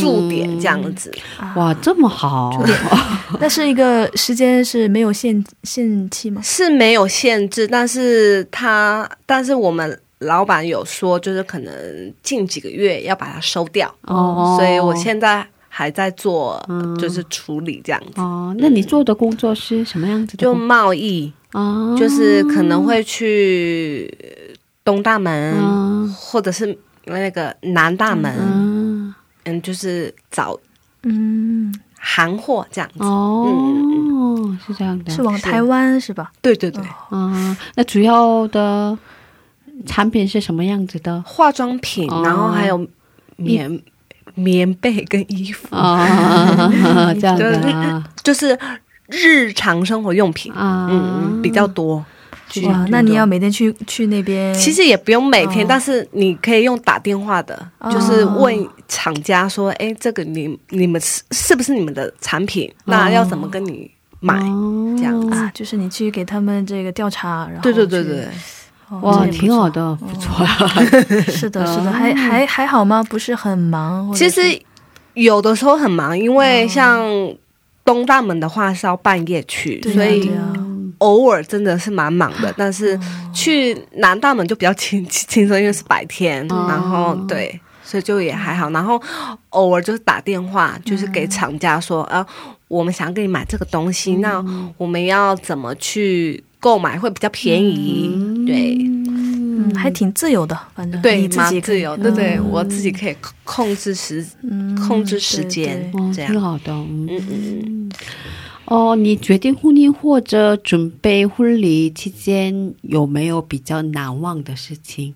[0.00, 1.12] 驻点这样子。
[1.56, 2.50] 哇，这么好！
[3.40, 6.40] 那是一个时间是没有限限期吗？
[6.42, 15.46] 是没有限制，但是他但是我们老板有说，就是可能近几个月要把它收掉哦，所以我现在。
[15.76, 16.64] 还在做，
[17.00, 18.20] 就是处理这样子。
[18.20, 20.40] 哦，那你做的工作是什么样子的？
[20.40, 24.12] 就贸易，哦，就是可能会去
[24.84, 29.14] 东大门，或者是那个南大门，
[29.44, 30.58] 嗯，就是找
[31.04, 33.04] 嗯韩货这样子。
[33.04, 36.32] 哦，是这样的，是往台湾是吧？
[36.42, 36.82] 对对对。
[37.10, 38.98] 嗯，那主要的
[39.86, 41.22] 产品是什么样子的？
[41.22, 42.86] 化妆品，然后还有
[43.36, 43.80] 棉。
[44.36, 46.04] 棉被跟衣服啊，
[47.20, 48.58] 这样的， 就是
[49.08, 52.04] 日常生活用品啊，嗯，比较多。
[52.64, 54.54] 哇，那你要每天去去那边？
[54.54, 57.58] 其实也不用每天，但是你可以用打电话的，
[57.90, 62.72] 就是问厂家说，哎，这个你你们是是不是你们的产品？
[62.84, 63.90] 那要怎么跟你
[64.20, 64.38] 买？
[64.96, 68.28] 这样子，就是你去给他们这个调查，然后对对对对。
[69.00, 70.46] 哇，挺好的，不错。
[71.26, 73.02] 是的， 是的，还还还好吗？
[73.08, 74.12] 不是很忙。
[74.12, 74.40] 其实
[75.14, 77.00] 有的时候很忙，因为像
[77.84, 80.30] 东大门的话是要半夜去，所以
[80.98, 82.52] 偶尔真的是蛮忙的。
[82.56, 82.98] 但是
[83.32, 88.70] 去南大门就比较轻 轻松，因为是白天，然后对，所以就也还好。
[88.70, 89.00] 然后
[89.50, 92.26] 偶尔就是打电话，就是给厂家说，啊，
[92.68, 94.44] 我们想给你买这个东西，那
[94.78, 96.42] 我们要怎么去？
[96.64, 98.10] 购买会比较便宜，
[98.46, 98.74] 对，
[99.74, 104.24] 嗯，还挺自由的，反正对，蛮自由，对对，我自己可以控制时，
[104.86, 107.92] 控制时间，这样挺好的，嗯嗯嗯。
[108.66, 115.14] 哦，你决定婚姻或者准备婚礼期间有没有比较难忘的事情？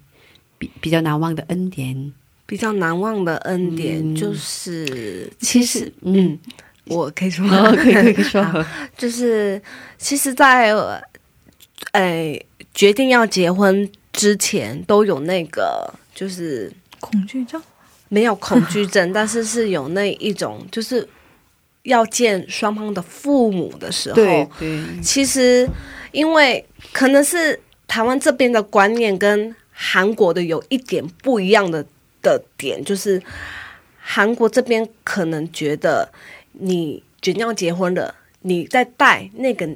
[0.58, 2.12] 比比较难忘的恩典？
[2.44, 6.38] 比较难忘的恩典就是，其实，嗯，
[6.84, 8.64] 我可以说，可以可以说，
[8.98, 9.60] 就是，
[9.96, 10.74] 其实，在。
[11.92, 12.38] 哎，
[12.74, 17.62] 决定要结婚之前都有那个，就是恐惧症，
[18.08, 21.08] 没有恐惧症， 但是是有那一种，就是
[21.84, 24.48] 要见双方的父母的时候，对，
[25.00, 25.68] 其实
[26.10, 31.86] 因为可能是台湾这边的观念跟韩国的有一点不一样的
[32.20, 33.22] 的点，就是
[34.00, 36.10] 韩国这边可能觉得
[36.54, 39.68] 你决定要结婚了，你在带那个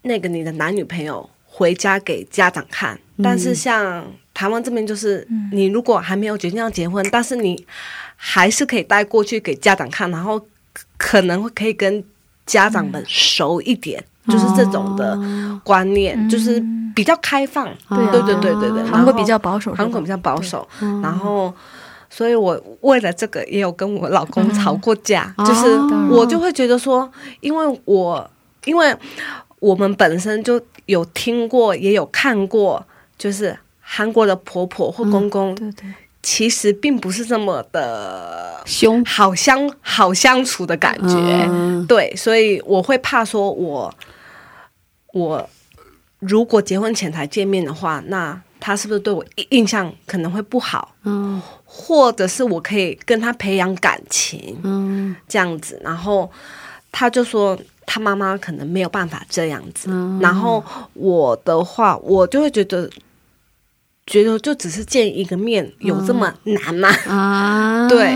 [0.00, 1.28] 那个你的男女朋友。
[1.52, 4.04] 回家给家长看，但是像
[4.34, 7.64] 台湾这边就是，你如果还没有决定要结婚，但是你
[8.16, 10.40] 还是可以带过去给家长看，然后
[10.96, 12.02] 可能会可以跟
[12.46, 15.18] 家长们熟一点，就是这种的
[15.64, 16.62] 观念，就是
[16.94, 17.66] 比较开放。
[17.88, 20.66] 对对对对对对，韩国比较保守，韩国比较保守。
[21.02, 21.52] 然后，
[22.08, 25.76] 所以我为了这个也有跟我老公吵过架，就是
[26.10, 28.30] 我就会觉得说，因为我
[28.64, 28.94] 因为。
[29.60, 32.82] 我们本身就有听过，也有看过，
[33.20, 41.86] 就是韩国的婆婆或公公，对对，其实并不是这么的凶，好相好相处的感觉。
[41.86, 43.94] 对，所以我会怕说，我
[45.12, 45.50] 我
[46.20, 50.94] 如果结婚前才见面的话，那他是不是对我印象可能会不好？
[51.04, 56.30] 嗯，或者是我可以跟他培养感情，嗯，这样子，然后
[56.90, 57.58] 他就说。
[57.92, 60.62] 他妈妈可能没有办法这样子，然后
[60.94, 62.88] 我的话，我就会觉得，
[64.10, 66.90] 觉得就只是见一个面，有这么难吗？
[67.08, 68.12] 啊， 对。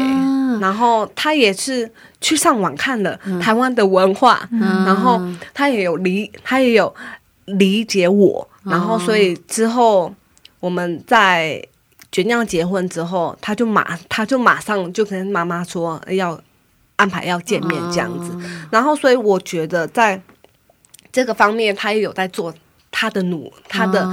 [0.60, 5.18] 然后他也是去上网看了台湾的文化，然后
[5.54, 6.94] 他也有理，他也有
[7.46, 8.46] 理解我。
[8.64, 10.12] 然后所以之后
[10.60, 11.62] 我们在
[12.12, 16.38] 决定要结婚之后，他就马他就马上就跟妈妈说要。
[16.96, 18.30] 安排要见面这样子，
[18.70, 20.22] 然后所以我觉得在
[21.10, 22.54] 这个方面，他也有在做
[22.92, 24.08] 他的努他的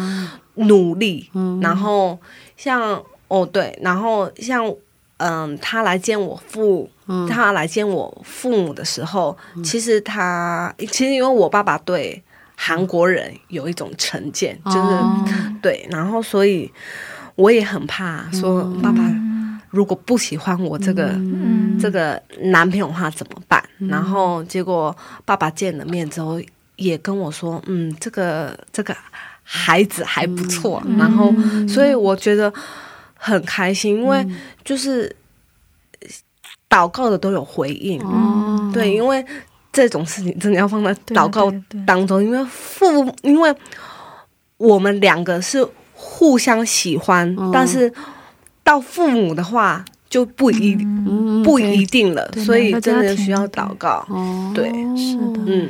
[0.56, 1.30] 努力。
[1.62, 2.20] 然后
[2.58, 4.74] 像哦对，然后像
[5.18, 6.90] 嗯，他来见我父，
[7.30, 12.22] 他来见我父母的时候，其实他其实因为我爸爸对
[12.56, 14.80] 韩国人有一种成见，就是
[15.62, 16.72] 对，然后所以
[17.36, 19.00] 我也很怕说爸爸
[19.70, 21.16] 如果不喜欢我这个、
[21.80, 23.64] 这个男朋友的话怎么办？
[23.78, 26.42] 然后结果爸爸见了面之后
[26.76, 28.96] 也跟我说，嗯，这个这个
[29.54, 31.30] 孩子还不错，然后
[31.68, 32.52] 所以我觉得
[33.16, 34.26] 很开心，因为
[34.64, 35.14] 就是
[36.70, 39.24] 祷告的都有回应，哦，对，因为
[39.74, 41.86] 这种事情真的要放在祷告对对。
[41.86, 43.54] 当中，因为父，因为
[44.56, 47.52] 我们两个是互相喜欢，哦。
[47.54, 47.92] 但是
[48.64, 54.06] 到父母的话就不一、嗯不一定了，所以真的需要祷告。
[54.08, 54.70] 哦，对。
[54.96, 55.42] 是的。
[55.46, 55.70] 嗯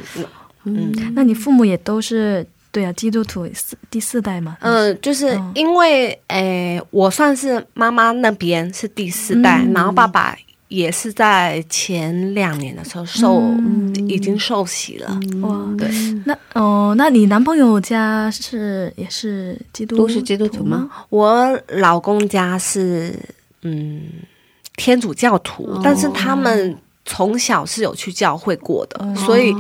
[0.66, 1.14] 嗯。
[1.16, 4.58] 那你父母也都是对啊，基督徒四第四代嘛？
[4.62, 5.52] 嗯，就是嗯。
[5.56, 9.74] 因为诶、我算是妈妈那边是第四代，嗯。
[9.74, 10.36] 然后爸爸
[10.70, 13.94] 也是在前两年的时候受、嗯。
[14.08, 15.20] 已经受洗了。
[15.42, 15.90] 哇，对，
[16.26, 19.98] 那哦，那你男朋友家是也是基督？
[19.98, 20.90] 都是基督徒吗？
[21.10, 23.14] 我老公家是
[23.64, 24.02] 嗯
[24.78, 25.82] 天主教徒，哦。
[25.84, 29.54] 但是他们从小是有去教会过的，所以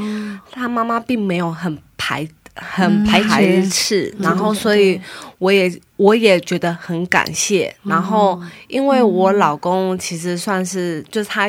[0.49, 4.99] 他妈妈并没有很排很嗯排排斥斥，然后所以
[5.37, 7.75] 我也我也觉得很感谢。
[7.83, 11.47] 然后因为我老公其实算是就是他。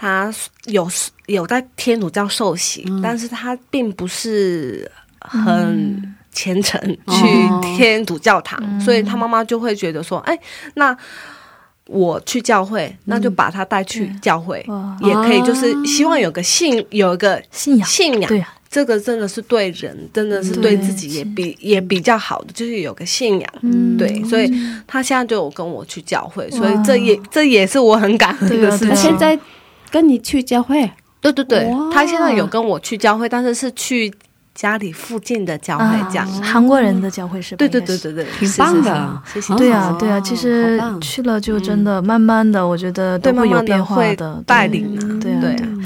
[0.00, 0.32] 他
[0.66, 0.88] 有
[1.26, 4.88] 有在天主教受洗，但是他并不是
[5.18, 10.38] 很虔诚去哦天主教堂，所以他妈妈就会觉得说，哎，
[10.74, 10.96] 那
[11.86, 14.96] 我去教会，那就把他带去教会，哇。
[15.00, 18.30] 也可以，就是希望有个信，有一个信仰信仰。
[18.70, 23.48] 这个真的是对人，真的是对对自己也比也比较好的，就是有个信仰。
[23.62, 23.96] 嗯。
[23.96, 24.48] 对，所以
[24.86, 28.88] 他现在就有跟我去教会，所以这也这也是我很感恩的事情。
[28.90, 29.36] 他现在
[29.90, 30.88] 跟你去教会，
[31.20, 34.12] 对对对，他现在有跟我去教会，但是是去
[34.58, 36.28] 家里附近的教会这样。
[36.28, 37.58] 啊韩国人的教会是吧？
[37.58, 39.22] 对对对对对，挺是是棒的。
[39.32, 39.54] 谢谢。
[39.54, 45.78] 对啊哦，对啊，其实去了就真的慢慢的，我觉得，都会有变化的，带对领啊，对啊对对啊，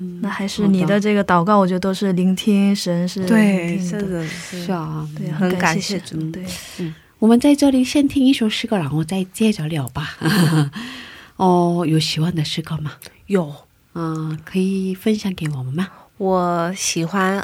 [0.00, 6.20] 嗯，那还是你的这个祷告，我觉得都是聆听神是对，聆听真的，的是是啊，对啊，很感感谢主。
[6.32, 6.44] 对，
[6.78, 10.16] 嗯，我们在这里先听一首诗歌，然后再接着聊吧。
[11.36, 12.94] 哦，有喜欢的诗歌吗？
[13.28, 13.54] 有。
[13.94, 15.86] 嗯、可以分享给我们吗？
[16.18, 17.38] 我喜欢《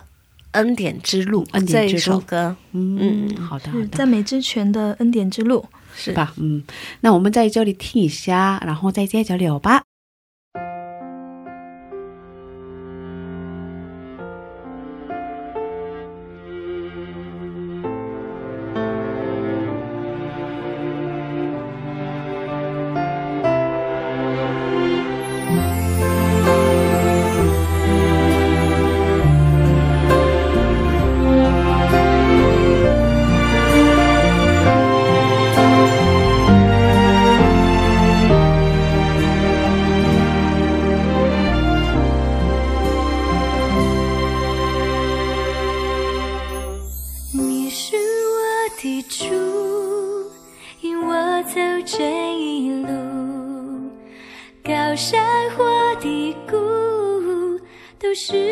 [0.55, 5.65] 恩典之路》恩典之路这一首歌，嗯，好的，好的，是赞美之泉的恩典之路。
[5.97, 6.35] 是吧？
[6.39, 6.65] 嗯，
[7.03, 9.85] 那我们在这里听一下，然后再接着聊吧。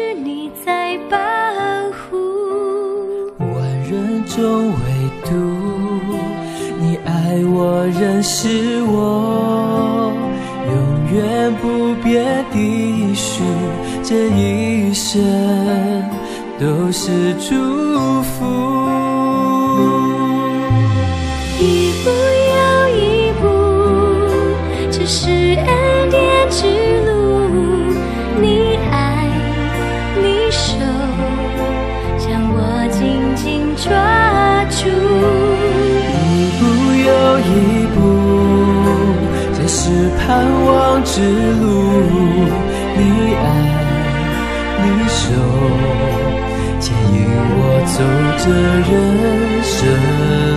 [0.03, 1.16] 是你在保
[1.92, 2.18] 护。
[3.38, 3.48] 万
[3.88, 4.76] 人中唯
[5.24, 5.30] 独
[6.80, 10.12] 你爱我，认识我，
[10.66, 10.74] 永
[11.14, 13.44] 远不变的许，
[14.03, 15.22] 这一生
[16.59, 17.55] 都是祝
[18.22, 18.61] 福。
[48.45, 50.51] 这人生。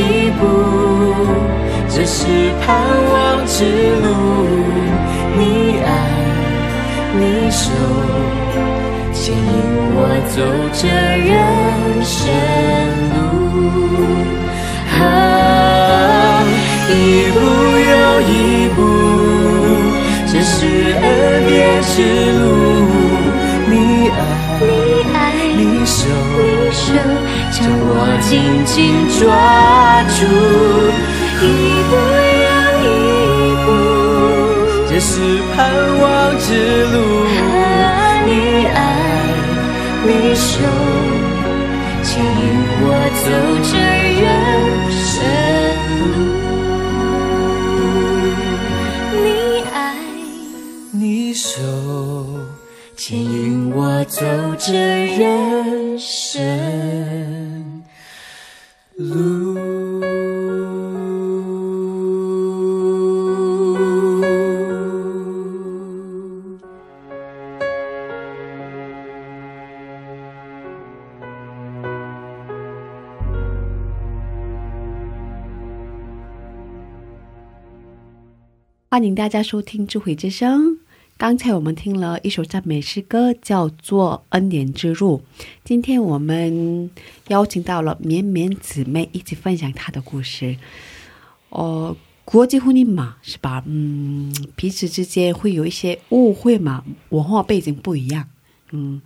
[0.00, 0.42] 一步，
[1.88, 2.24] 这是
[2.64, 2.68] 盼
[3.12, 3.64] 望之
[4.00, 4.06] 路。
[5.36, 5.40] 你
[5.84, 5.88] 爱，
[7.18, 7.70] 你手，
[9.12, 9.40] 牵引
[9.94, 9.98] 我
[10.34, 10.36] 走
[10.72, 10.88] 这
[11.28, 11.30] 人
[12.02, 12.18] 生
[13.14, 13.18] 路。
[14.98, 15.02] 啊，
[16.88, 16.92] 一
[17.34, 17.38] 步
[17.90, 17.92] 又
[18.22, 18.32] 一
[18.74, 18.78] 步，
[20.26, 20.56] 这是
[21.02, 21.04] 恩
[21.46, 21.92] 典之
[22.38, 22.42] 路。
[23.68, 23.72] 你
[24.08, 24.18] 爱，
[24.60, 24.68] 你
[25.14, 25.16] 爱
[25.56, 25.98] 你手，
[26.36, 26.40] 你
[26.72, 26.84] 手
[27.52, 27.92] 将我
[28.22, 28.30] 紧
[28.64, 28.74] 紧
[29.18, 29.20] 抓
[30.16, 30.18] 住，
[31.42, 31.44] 一
[31.88, 31.92] 步
[32.46, 32.48] 又
[32.84, 32.88] 一
[33.66, 33.68] 步，
[34.88, 35.12] 这是
[35.54, 35.58] 盼
[36.00, 36.04] 望
[36.38, 36.46] 之
[36.86, 36.94] 路。
[38.26, 38.30] 你
[38.66, 38.76] 爱
[40.06, 40.48] 你手，
[42.02, 42.30] 牵引
[42.82, 42.84] 我
[43.20, 43.26] 走
[43.68, 43.72] 这
[44.20, 44.22] 人
[44.92, 45.10] 生
[45.98, 46.12] 路。
[49.24, 49.26] 你
[49.74, 49.74] 爱
[50.92, 51.48] 你手，
[52.96, 54.20] 牵引我走
[54.58, 54.72] 这
[55.16, 55.18] 人
[78.92, 80.78] 欢迎大家收听智慧之声。
[81.16, 85.22] 刚才我们听了一首赞美诗歌，叫做《恩典之路》。
[85.62, 86.90] 今天我们
[87.28, 90.56] 邀请到了绵绵姊妹一起分享她的故事。
[91.50, 93.62] 哦，国际婚姻嘛，是吧？
[93.64, 98.28] 嗯，彼此之间会有一些误会嘛，文化背景不一样。
[98.72, 99.00] 嗯，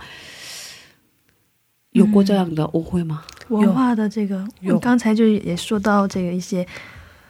[1.91, 3.23] 有过这样的误会吗？
[3.49, 6.67] 文化的这个，我刚才就也说到这个一些，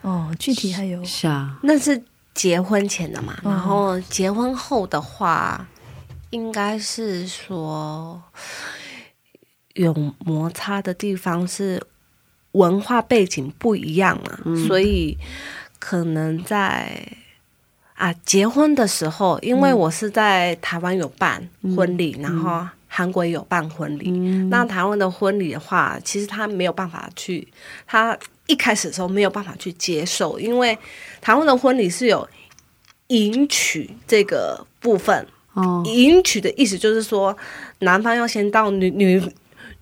[0.03, 2.01] 哦，具体还有是啊，那是
[2.35, 3.51] 结婚前的嘛，嗯。
[3.51, 5.65] 然后结婚后的话，
[6.29, 8.21] 应该是说
[9.73, 11.81] 有摩擦的地方是
[12.51, 15.17] 文化背景不一样嘛，所以
[15.79, 17.07] 可能在
[17.95, 24.09] 啊结婚的时候，因为我是在台湾有办婚礼，然后韩国也有办婚礼，
[24.49, 27.45] 那台湾的婚礼的话，其实他没有办法去，
[27.85, 28.17] 他
[28.47, 30.77] 一开始的时候没有办法去接受，因为
[31.19, 32.25] 台湾的婚礼是有
[33.07, 35.27] 迎娶这个部分。
[35.55, 37.35] 哦，迎娶的意思就是说，
[37.79, 39.21] 男方要先到女女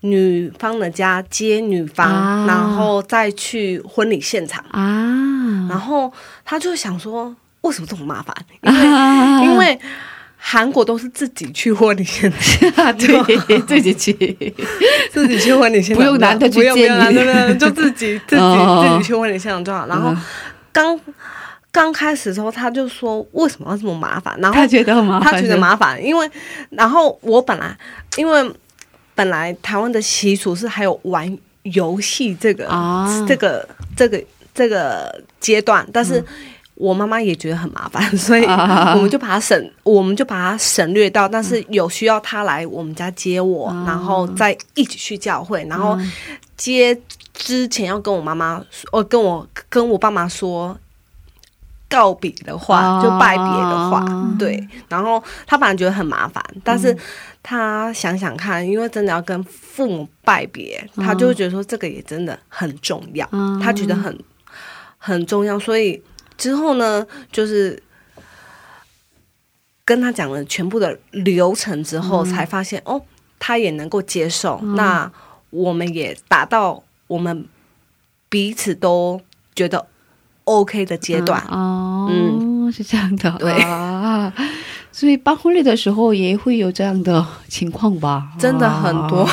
[0.02, 4.64] 女方的家接女方，啊然后再去婚礼现场。
[4.72, 6.12] 啊，然后
[6.44, 8.36] 他就想说，为什么这么麻烦？
[8.62, 9.80] 因为、 因为
[10.46, 12.30] 韩国都是自己去婚礼现
[12.76, 13.60] 场， 对。
[13.62, 14.14] 自己去，
[15.10, 18.86] 自己去婚礼现场，不用男的去不用不见你用男的，就自己 自己哦。
[18.86, 19.88] 自己去婚礼现场就好。
[19.88, 20.22] 然后嗯。
[20.74, 21.00] 刚
[21.72, 24.38] 刚开始的时候，他就说为什么要这么麻烦？
[24.42, 26.30] 然后他觉得很麻烦，他觉得麻烦，因为
[26.72, 27.76] 然后我本来
[28.18, 28.52] 因为
[29.16, 33.26] 本来台湾的习俗是还有玩游戏这个、啊。
[33.26, 33.66] 这个
[33.96, 34.22] 这个
[34.54, 36.22] 这个阶段，但是。
[36.76, 38.96] 我妈妈也觉得很麻烦， 所以啊。
[38.96, 41.28] 我们就把它省，我们就把它省略掉。
[41.28, 43.84] 但是有需要她来我们家接我，啊。
[43.88, 45.98] 然后再一起去教会，然后
[46.58, 47.00] 接
[47.34, 50.78] 之前要跟我妈妈说，呃，跟我跟我爸妈说
[51.88, 53.04] 告别的话，啊。
[53.04, 54.36] 就拜别的话，嗯。
[54.38, 54.68] 对。
[54.90, 56.96] 然后他本来觉得很麻烦，但是
[57.44, 64.18] 他想想看，因为真的要跟父母拜别，他就会觉得说这个也真的很重要，嗯他觉得很
[64.98, 66.02] 很重要，所以
[66.38, 67.82] 之后呢，就是。
[69.86, 73.02] 跟他讲了全部的流程之后，才发现哦，
[73.38, 74.58] 他也能够接受。
[74.78, 75.12] 那
[75.50, 77.46] 我们也达到我们
[78.30, 79.20] 彼此都
[79.54, 79.86] 觉得
[80.46, 81.42] OK 的阶段。
[81.50, 84.32] 哦，嗯是这样的，对啊，
[84.90, 88.32] 所以办婚礼的时候也会有这样的情况吧？
[88.40, 89.30] 真的很多，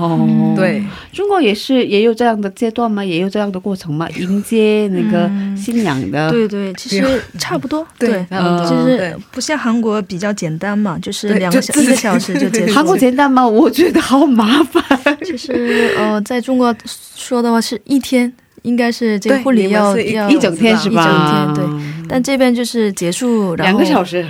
[0.00, 0.82] 哦，对，
[1.12, 3.04] 中国也是也有这样的阶段吗？
[3.04, 4.08] 也有这样的过程吗？
[4.18, 12.74] 迎接那个嗯新娘的，对对，其实差不多，对就是不像韩国比较简单嘛，就是两个小一个小时就结束。
[12.74, 13.46] 韩国简单吗？
[13.46, 14.82] 我觉得好麻烦。
[15.22, 16.74] 其实呃，在中国
[17.14, 18.32] 说的话是一天，
[18.62, 21.02] 应该是这个婚礼要要一整天是吧？
[21.02, 21.90] 一整天对。
[22.08, 24.26] 但这边就是结束，两个小时，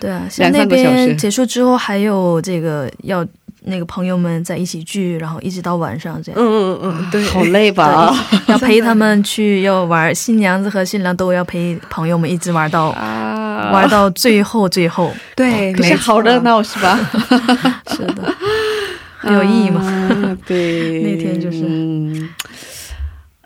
[0.00, 3.26] 对啊，像那边结束之后还有这个要。
[3.64, 6.40] 那个朋友们在一起聚，然后一直到晚上这样。
[6.40, 8.14] 嗯嗯嗯，对，好累吧？
[8.46, 10.14] 要陪他们去，要玩。
[10.14, 12.90] 新娘子和新郎都要陪朋友们一直玩到
[13.72, 15.12] 玩到最后最后。
[15.34, 16.96] 对，可是好热闹是吧？
[17.90, 18.34] 是的，
[19.18, 20.38] 很有意义嘛。
[20.46, 22.28] 对， 那天就是。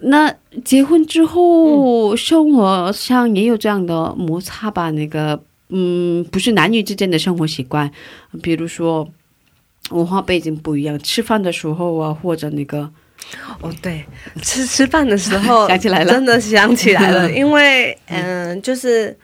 [0.03, 0.33] 那
[0.65, 4.91] 结婚之后，生活上也有这样的摩擦吧？
[4.91, 5.41] 那个，
[5.71, 7.91] 嗯，不是男女之间的生活习惯，
[8.43, 9.09] 比如说。
[9.93, 12.91] 文化背景不一样，吃饭的时候啊，或者那个，
[13.61, 14.05] 哦，对，
[14.43, 19.17] 吃吃饭的时候 想起来了，真的想起来了， 因为嗯，就是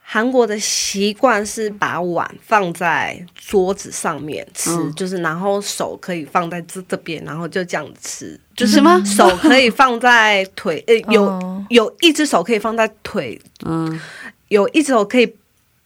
[0.00, 14.00] 韩国的习惯是把碗放在桌子上面吃，就是然后手可以放在这这边，然后就这样吃，就是什么 手可以放在腿，呃，有有一只手可以放在腿，嗯，
[14.48, 15.34] 有一只手可以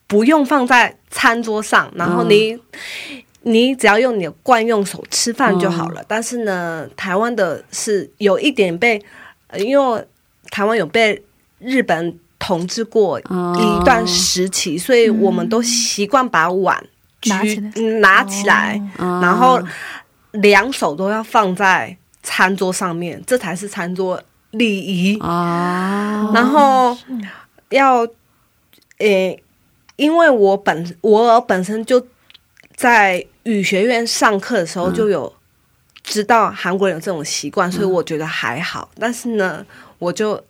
[0.05, 2.57] 不用放在餐桌上，然后你。
[3.49, 6.03] 你只要用你的惯用手吃饭就好了。
[6.07, 9.03] 但是呢，台湾的是有一点被，
[9.57, 10.05] 因为
[10.51, 11.23] 台湾有被
[11.57, 16.83] 日本统治过一段时期，所以我们都习惯把碗
[17.21, 17.31] 举
[17.99, 19.59] 拿起来，然后
[20.31, 24.21] 两手都要放在餐桌上面，这才是餐桌
[24.51, 26.31] 礼仪啊。
[26.35, 26.95] 然后
[27.69, 28.07] 要，
[28.99, 29.43] 诶，
[29.95, 32.05] 因为我本我本身就。
[32.79, 35.33] 在语学院上课的时候就有
[36.01, 38.89] 知道韩国人有这种习惯，所以我觉得还好。
[38.97, 39.65] 但是呢，
[39.97, 40.41] 我就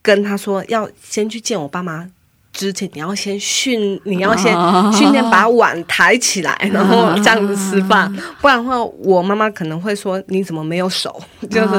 [0.00, 2.08] 跟他说，要先去见我爸妈
[2.52, 4.54] 之前，你要先训，你要先
[4.92, 8.08] 训练把碗抬起来，然后这样子吃饭。
[8.40, 11.20] 不然的话，我妈妈可能会说你怎么没有手？
[11.50, 11.70] 就是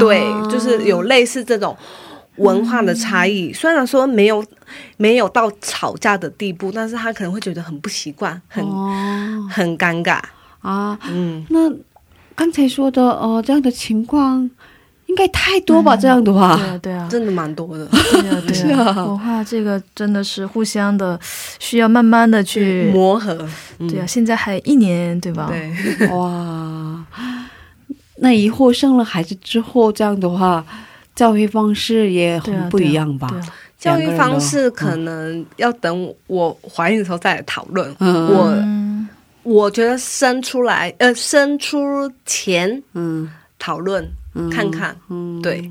[0.00, 1.76] 对，就是有类似这种。
[2.38, 4.44] 文化的差异，虽然说没有
[4.96, 8.64] 没有到吵架的地步，但是他可能会觉得很不习惯，很
[9.48, 10.20] 很尴尬
[10.60, 10.98] 啊。
[11.08, 11.70] 嗯，那
[12.34, 14.50] 刚才说的哦，这样的情况
[15.06, 15.96] 应该太多吧？
[15.96, 17.86] 这样的话，对啊，对啊，真的蛮多的。
[17.86, 21.18] 对啊，对啊， 文化这个真的是互相的，
[21.58, 23.48] 需要慢慢的去磨合。
[23.78, 25.48] 对啊，现在还一年，对吧？
[25.48, 27.06] 对，哇，
[28.18, 30.64] 那以后生了孩子之后，这样的话。
[31.16, 33.28] 教育方式也很不一样吧？
[33.78, 37.94] 教育方式可能要等我怀孕的时候再来讨论。
[37.98, 38.64] 我
[39.42, 43.28] 我觉得生出来呃生出前嗯。
[43.58, 44.06] 讨论
[44.52, 45.40] 看看嗯。
[45.42, 45.70] 对。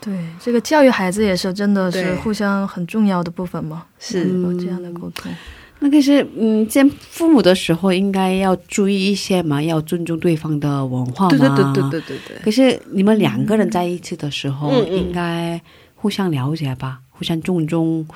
[0.00, 4.28] 对这个教育孩子也是真的是互相很重要的部分嘛是。
[4.28, 5.32] 有这样的沟通。
[5.84, 11.36] 那可是嗯见父母的时候应该要注意一些嘛，要尊重对方的文化嘛。
[11.36, 12.38] 对对对对对对对。
[12.42, 15.60] 可是你们两个人在一起的时候，应该
[15.94, 18.06] 互相了解吧，互相尊重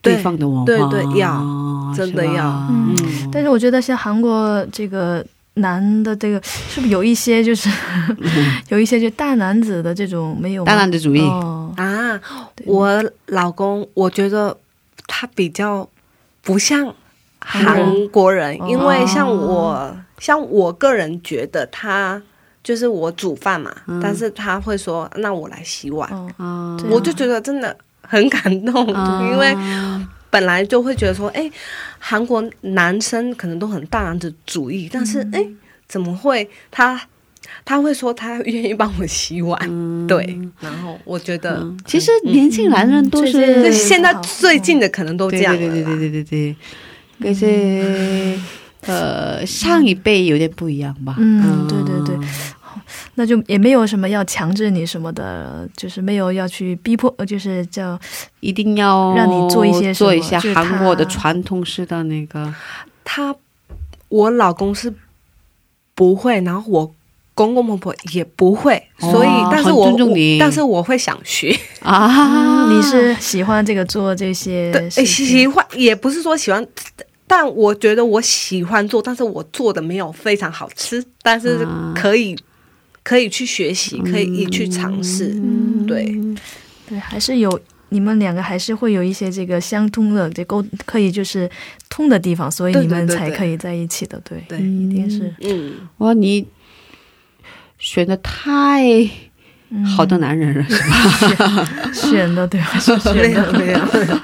[0.00, 0.66] 对方的文化。
[0.66, 2.46] 对对要，真的要。
[2.70, 2.94] 嗯。
[3.32, 7.68] 但是我觉得像韩国这个男的这个，是不是有一些就是
[8.68, 11.20] 有一些就大男子的这种没有大男子主义
[11.76, 12.20] 啊？
[12.64, 14.56] 我老公我觉得
[15.08, 15.88] 他比较
[16.40, 16.94] 不像。
[17.48, 22.20] 韩国人，因为像我，像我个人觉得他
[22.64, 23.72] 就是我煮饭嘛，
[24.02, 26.10] 但是他会说那我来洗碗，
[26.90, 28.88] 我就觉得真的很感动，
[29.30, 29.56] 因为
[30.28, 31.48] 本来就会觉得说，哎，
[32.00, 35.46] 韩国男生可能都很大男子主义，但是哎，
[35.86, 37.00] 怎么会他
[37.64, 39.56] 他会说他愿意帮我洗碗？
[40.08, 46.56] 对，然后我觉得其实年轻男人都是现在最近的可能都这样，对对对对对对。
[47.20, 48.38] 可是，
[48.82, 51.16] 呃，上一辈有点不一样吧？
[51.18, 52.28] 嗯，对对对，
[53.14, 57.98] 那就也没有什么要强制你什么的，就是没有要去逼迫，就是叫
[58.40, 62.54] 一定要让你做一些做一下韩国的传统式的那个。
[63.04, 63.34] 他，
[64.08, 64.92] 我老公是
[65.94, 66.94] 不会，然后我。
[67.36, 69.94] 公公婆婆也不会，所以但是我
[70.40, 72.66] 但是我会想学 啊！
[72.72, 74.72] 你是喜欢这个做这些？
[74.72, 76.66] 对，喜欢也不是说喜欢，
[77.26, 82.34] 但我觉得我喜欢做，但是我做的没有非常好吃，但是可以
[83.02, 85.38] 可以去学习，可以去尝试。
[85.86, 86.18] 对
[86.88, 87.60] 对，还是有
[87.90, 91.50] 你们两个还是会有一些这个相通的这沟可以就是
[91.90, 94.18] 通的地方，所以你们才可以在一起的。
[94.24, 96.46] 对对，一定是嗯，哇你。
[97.78, 99.08] 选的太
[99.96, 101.34] 好的男人了，是。
[101.36, 101.92] 吧？
[101.92, 104.20] 选的对，是 选的。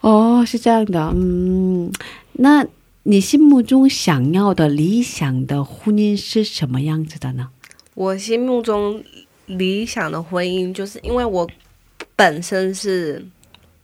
[0.00, 1.92] 哦，是这样的，嗯，
[2.32, 2.66] 那
[3.02, 7.48] 你心目中想要的理想的婚姻是什么样子的呢？
[7.94, 9.02] 我心目中
[9.46, 11.48] 理想的婚姻，就是因为我
[12.16, 13.26] 本身是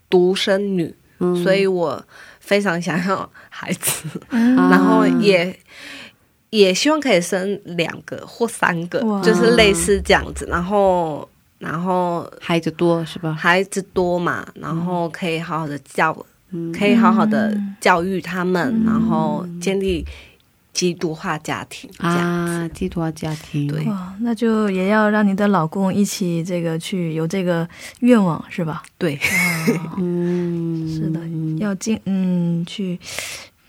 [0.08, 0.94] 独生女，
[1.42, 2.02] 所以我
[2.40, 5.58] 非常想要孩子，然后也
[6.56, 10.46] 也希望可以生两个或三个，就是类似这样子。
[10.50, 11.28] 然后，
[11.58, 13.32] 然后孩子多是吧？
[13.34, 16.16] 孩子多嘛，然后可以好好的教，
[16.76, 20.04] 可以好好的教育他们，然后建立。
[20.76, 23.82] 基督化家庭啊，基督化家庭，对，
[24.20, 27.66] 那就也要让你的老公一起这个去有这个
[28.00, 28.82] 愿望是吧？
[28.98, 29.18] 对，
[29.96, 31.18] 嗯， 是的，
[31.58, 33.00] 要进嗯去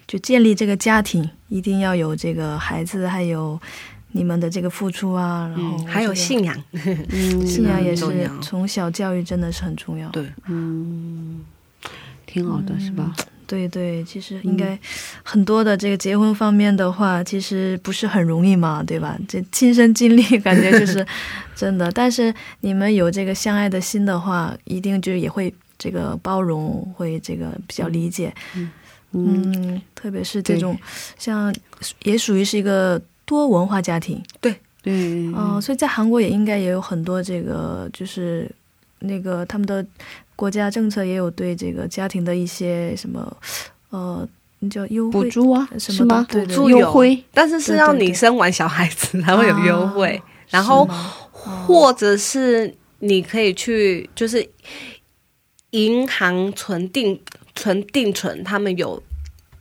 [0.08, 3.60] 就建立这个家庭，一定要有这个孩子，还有
[4.14, 6.56] 你们的这个付出啊，然后还有信仰，
[7.46, 8.06] 信仰也是
[8.42, 11.42] 从小教育真的是很重要，对，嗯，
[12.26, 13.14] 挺好的是吧？
[13.46, 14.78] 对对，其实应该
[15.24, 19.18] 很多的这个结婚方面的话，其实不是很容易嘛，对吧？
[19.26, 21.06] 这亲身经历感觉就是
[21.56, 21.90] 真的。
[21.94, 28.34] 但是你们有这个相爱的心的话，一定就是也会这个包容，会这个比较理解。
[28.58, 28.70] 嗯，
[29.96, 30.78] 特别是这种
[31.18, 31.54] 像
[32.04, 34.22] 也属于是一个多文化家庭。
[34.42, 34.56] 对。
[34.84, 38.50] 对，嗯，所以在韩国也应该也有很多这个就是
[39.00, 39.86] 那个他们的。
[40.38, 43.38] 国家政策也有对这个家庭的一些什么，
[43.90, 44.30] 呃，
[44.70, 50.88] 叫优惠补助啊什么的，补助优惠，但是是要你生完小孩子才会有优惠，然后
[51.32, 54.48] 或者是你可以去就是
[55.72, 57.20] 银行存定
[57.56, 59.02] 存定存，他们有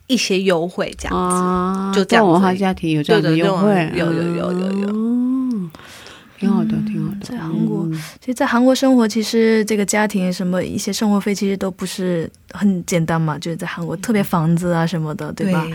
[0.07, 4.87] 一些优惠这样子，就这样文化家庭有这样的优惠，有有有有有。
[4.89, 5.69] 嗯
[6.39, 7.25] 挺好的，挺好的。
[7.25, 7.89] 在韩国，
[8.21, 13.39] 其实，在韩国生活，其实这个家庭什么一些生活费，其实都不是很简单嘛。
[13.39, 15.65] 就是在韩国，特别房子啊什么的，对吧？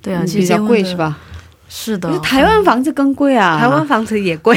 [0.00, 1.18] 对啊，比较贵是吧？
[1.68, 4.56] 是的，台湾房子更贵啊，台湾房子也贵，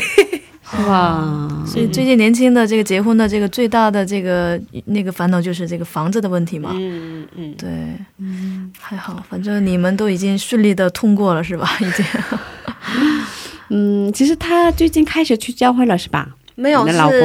[0.78, 1.64] 是吧？
[1.66, 6.72] 所以最近年轻的这个结婚的这个最大的这个那个烦恼就是这个房子的问题嘛。
[6.74, 7.70] 嗯嗯，对，
[8.18, 11.70] 嗯，还好，反正你们都已经顺利的通过了，是吧？
[11.82, 12.06] 已经。
[13.70, 16.36] 嗯，其实他最近开始去教会了，是吧？
[16.56, 17.20] 没有，你的老公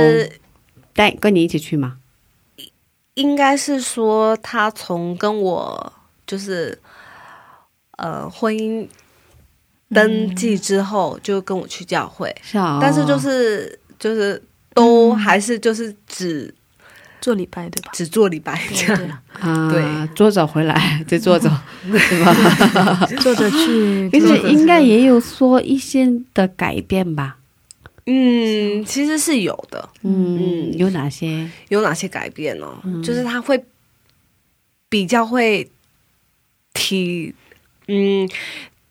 [0.94, 1.96] 带跟你一起去吗？
[3.14, 5.92] 应该是说他从跟我
[6.26, 6.78] 就是
[7.98, 8.88] 呃婚姻
[9.94, 14.42] 登记之后就跟我去教会，是啊，但是就是就是
[14.74, 16.52] 都还是就是只。
[17.22, 17.90] 做礼拜对吧？
[17.92, 19.84] 只做礼拜这样啊，对，
[20.16, 21.50] 坐着回来再坐着，
[21.84, 23.06] 对吧？
[23.20, 27.36] 坐着去，其实应该也有说一些的改变吧。
[28.06, 29.86] 嗯，其实是有的。
[30.02, 31.46] 嗯，有哪些？
[31.68, 32.66] 有哪些改变呢？
[33.04, 33.62] 就是他会
[34.88, 35.70] 比较会
[36.72, 37.34] 体
[37.88, 38.26] 嗯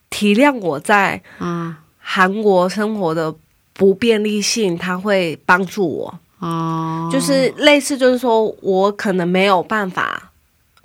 [0.10, 1.80] 体谅我在啊。
[2.12, 3.32] 韩国生活的
[3.74, 6.20] 不便利性，他会帮助我。
[6.39, 10.32] 哦，就是类似，就是说我可能没有办法，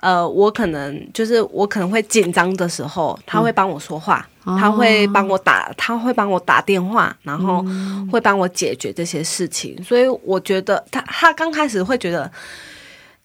[0.01, 7.65] 呃，我可能就是我可能会紧张的时候，他会帮我说话，他会帮我打，他会帮我打电话，然后
[8.13, 9.83] 会帮我解决这些事情。
[9.83, 12.31] 所以我觉得他他刚开始会觉得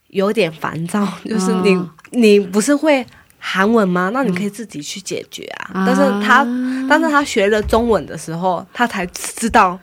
[0.07, 1.77] 有点烦躁，就是你
[2.11, 3.05] 你不是会
[3.39, 4.11] 韩文吗？
[4.13, 5.83] 那你可以自己去解决啊。
[5.85, 6.43] 但是他
[6.89, 9.79] 但是他学了中文的时候，他才知道。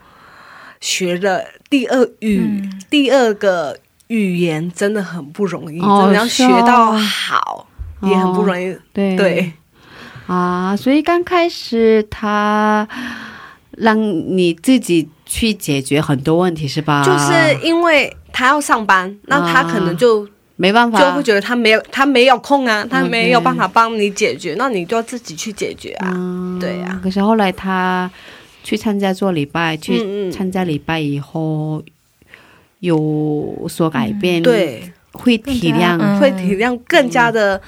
[0.78, 3.76] 学了第二语，第二个
[4.08, 7.66] 语言真的很不容易，真的要学到好
[8.02, 8.76] 也很不容易。
[8.92, 9.52] 对对
[10.26, 12.86] 啊，所以刚开始他
[13.70, 17.02] 让你自己去解决很多问题是吧？
[17.02, 26.58] 就是因为他要上班，那他可能就没办法，就会觉得他没有他没有空啊，他没有办法帮你解决，那你就要自己去解决啊。
[26.60, 28.10] 对呀，可是后来他。
[28.66, 31.80] 去参加做礼拜，去参加礼拜以后
[32.80, 37.62] 有所改变，对，会体谅，会体谅，更加的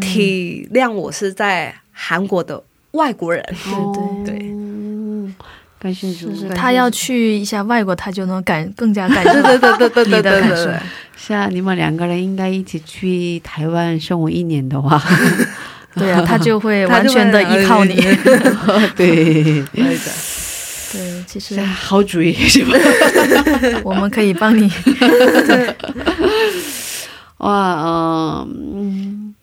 [0.00, 3.44] 体谅我是在韩国的外国人，
[4.24, 4.48] 对对对，
[5.86, 10.74] 感谢主，是他要去一下外国，他就能感更加感 受，对对对对对对对，
[11.16, 15.00] 是啊，你们两个人应该一起去台湾生活一年的话。
[15.94, 17.94] 对啊，他就会完全的依靠你。
[18.96, 20.10] 对，对的。
[20.92, 22.76] 对，其实好主意是吧？
[23.84, 24.68] 我们可以帮你。
[27.38, 29.34] 哇，嗯，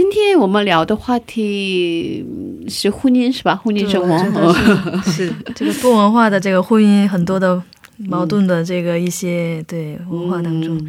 [0.00, 2.24] 今天我们聊的话题
[2.66, 3.54] 是婚姻是吧？
[3.54, 7.62] 婚姻生活是 这个多文化的这个婚姻，很多的
[7.98, 10.80] 矛盾的这个一些对文化当中，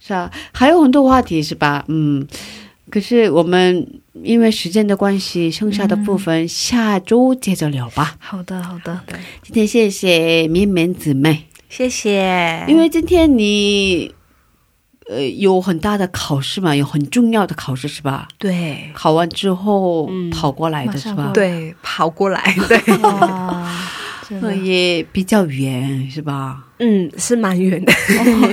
[0.00, 1.84] 是啊，还有很多话题是吧？
[1.88, 2.26] 嗯。
[2.88, 3.86] 可是我们
[4.22, 8.16] 因为时间的关系，剩下的部分下周接着聊吧。
[8.18, 9.02] 好的，好的。
[9.42, 12.64] 今天谢谢绵绵姊妹，谢谢。
[12.66, 14.14] 因为今天你
[15.08, 18.26] 呃，有很大的考试嘛，有很重要的考试是吧？
[18.38, 21.30] 对，考完之后跑过来的是吧？
[21.34, 22.80] 对，跑过来，对，
[24.40, 26.64] 那也比较远是吧？
[26.78, 27.92] 嗯，是蛮远的，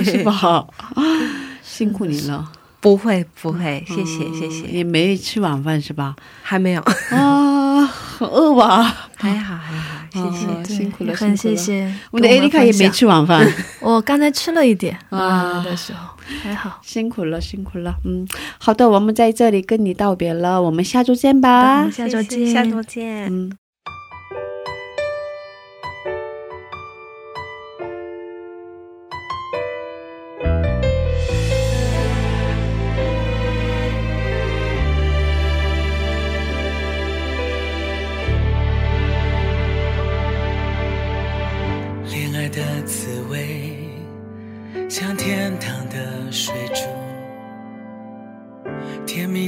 [0.04, 0.66] 是吧？
[1.62, 2.50] 辛苦你了。
[2.80, 4.66] 不会不会，谢谢谢谢。
[4.66, 6.16] 也没吃晚饭是吧？
[6.42, 8.92] 还没有啊，很饿吧？
[9.14, 10.18] 还好还好，谢
[10.64, 11.84] 谢，辛苦了，很谢谢。
[12.10, 13.46] 我们的艾丽卡也没吃晚饭，
[13.80, 16.11] 我刚才吃了一点啊的时候，
[16.42, 17.94] 还好，辛苦了辛苦了。
[18.04, 18.26] 嗯，
[18.58, 23.52] 好的，我们在这里跟你道别了，我们下周见吧，下周见，下周见，嗯。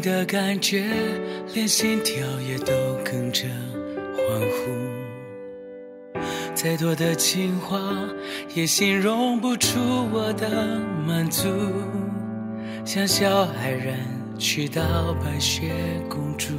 [0.05, 0.85] 的感觉，
[1.55, 2.15] 连心跳
[2.47, 3.45] 也都跟着
[4.15, 6.21] 欢呼。
[6.55, 7.81] 再多的情话，
[8.55, 9.79] 也形容不出
[10.13, 11.49] 我的满足。
[12.85, 13.97] 像小矮人
[14.39, 15.73] 娶到白雪
[16.07, 16.53] 公主。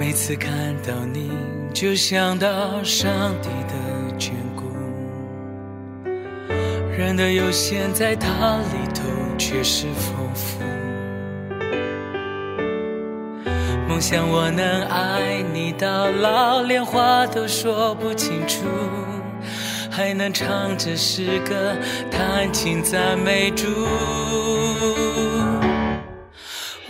[0.00, 0.50] 每次看
[0.82, 1.30] 到你，
[1.74, 3.74] 就想到上帝的
[4.18, 4.62] 眷顾。
[6.96, 9.01] 人的有限，在他里头。
[9.44, 10.60] 却是丰富。
[13.88, 18.60] 梦想我能爱你到老，连话都说不清楚，
[19.90, 21.74] 还能唱着诗歌，
[22.08, 23.66] 弹琴赞美主。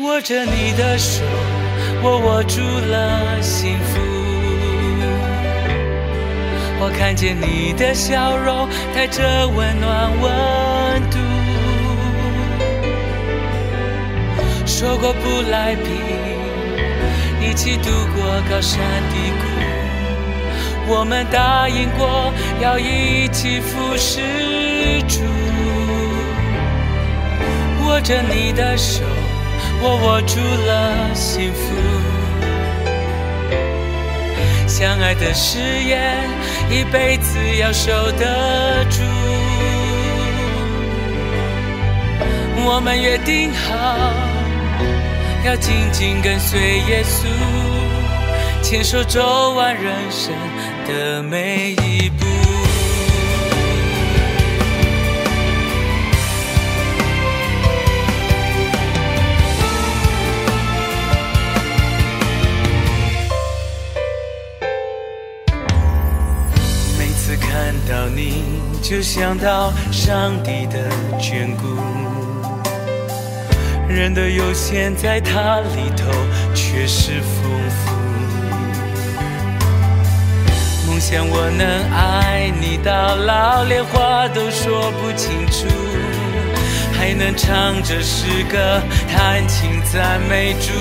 [0.00, 1.24] 握着你的手，
[2.02, 3.98] 我握住了幸福。
[6.80, 11.31] 我看见你的笑容，带着温暖温度。
[14.82, 15.90] 说过不来比，
[17.40, 18.80] 一起度过高山
[19.12, 19.44] 低谷。
[20.88, 25.20] 我们答应过要一起服侍主。
[27.86, 29.04] 握着你的手，
[29.80, 31.62] 我握住了幸福。
[34.66, 36.28] 相爱的誓言，
[36.68, 39.00] 一辈子要守得住。
[42.64, 44.31] 我们约定好。
[45.44, 47.26] 要紧紧跟随耶稣，
[48.62, 50.32] 牵手走完人生
[50.86, 52.24] 的每一步。
[66.96, 68.44] 每次看到你，
[68.80, 70.88] 就想到上帝的
[71.18, 72.11] 眷顾。
[73.92, 76.10] 人的悠闲，在它里头
[76.54, 77.92] 却是丰富。
[80.88, 85.66] 梦想我能爱你到老，连话都说不清楚，
[86.98, 90.72] 还能唱着诗歌，弹琴赞美主。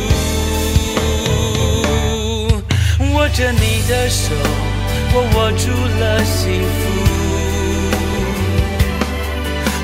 [3.14, 4.34] 握着你的手，
[5.14, 5.68] 我握住
[6.00, 7.21] 了幸福。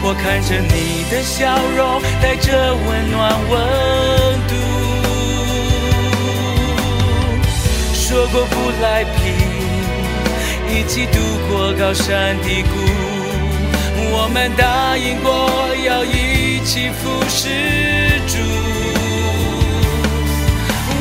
[0.10, 3.60] 我看着你的笑容，带着温暖温
[4.48, 4.56] 度。
[7.94, 9.36] 说过不来拼，
[10.70, 12.70] 一起度过高山低谷。
[14.10, 18.38] 我们答应过要一起服侍主。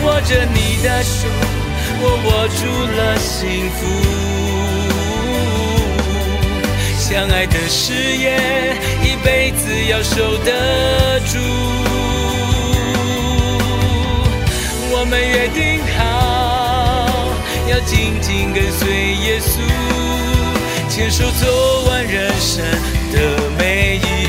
[0.04, 1.28] 握着你的手，
[2.00, 4.35] 我握住了幸福。
[7.08, 11.38] 相爱的誓言，一辈子要守得住。
[14.90, 17.30] 我们约定好，
[17.70, 19.60] 要紧紧跟随耶稣，
[20.88, 22.64] 牵手走完人生
[23.12, 24.25] 的每一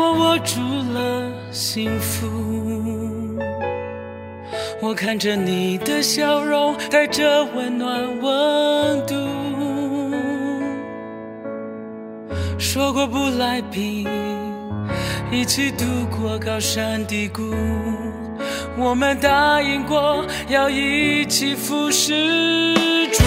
[0.00, 0.60] 我握住
[0.94, 2.28] 了幸福，
[4.80, 9.16] 我看着你的笑容，带着温暖温度。
[12.60, 14.06] 说过不来比，
[15.32, 15.84] 一起度
[16.16, 17.52] 过高山低谷。
[18.76, 22.72] 我们答应过要一起服侍
[23.08, 23.24] 主。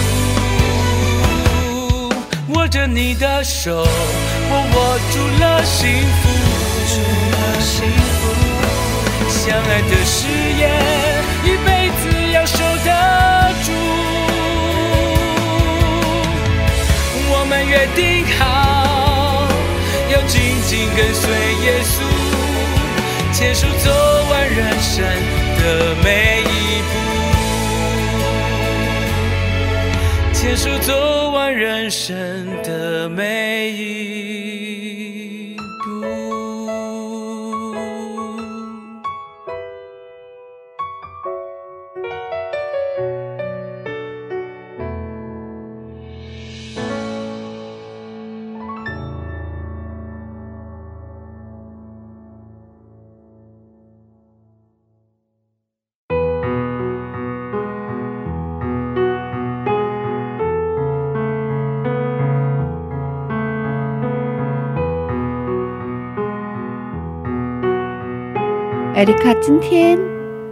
[2.72, 5.90] 着你的手，我握住了幸
[6.22, 6.61] 福。
[6.86, 8.20] 幸福，
[9.28, 10.26] 相爱的誓
[10.58, 10.62] 言，
[11.44, 11.68] 一辈
[12.00, 12.02] 子
[12.32, 12.88] 要守得
[13.64, 13.68] 住。
[17.34, 18.00] 我们约定
[18.38, 18.42] 好，
[20.12, 20.32] 要紧
[20.66, 21.22] 紧跟随
[21.64, 21.94] 耶稣，
[23.32, 23.90] 牵手走
[24.30, 25.04] 完人生
[25.58, 25.62] 的
[26.02, 26.06] 每
[26.42, 26.92] 一步，
[30.32, 35.01] 牵手走完人生的每一
[69.02, 69.98] 艾丽卡，今天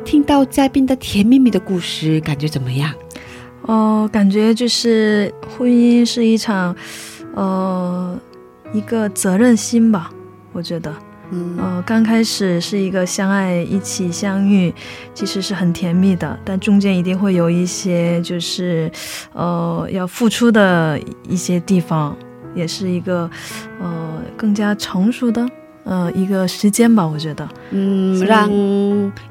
[0.04, 2.92] 听到嘉宾的甜蜜蜜的故事，感觉怎么样？
[3.62, 6.74] 哦，感觉就是婚姻是一场，
[7.36, 8.18] 呃，
[8.72, 10.10] 一个责任心吧。
[10.52, 10.92] 我觉得，
[11.30, 14.74] 嗯，呃，刚开始是一个相爱、一起相遇，
[15.14, 18.90] 其实是很甜蜜的，但中间一定会有一些，就是，
[19.32, 20.98] 呃，要付出的
[21.28, 22.16] 一些地方，
[22.56, 23.30] 也是一个，
[23.80, 25.48] 呃，更加成熟的。
[25.84, 28.50] 呃，一个时间吧，我觉得，嗯，让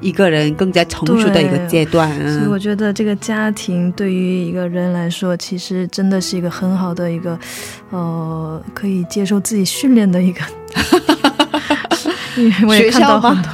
[0.00, 2.10] 一个人更加成熟的一个阶段。
[2.34, 7.38] 所以我觉得这个家庭对于一个人来说，其实真的是一个很好的一个，
[7.90, 10.40] 呃，可以接受自己训练的一个。
[12.40, 13.52] 因 为我也看到很多，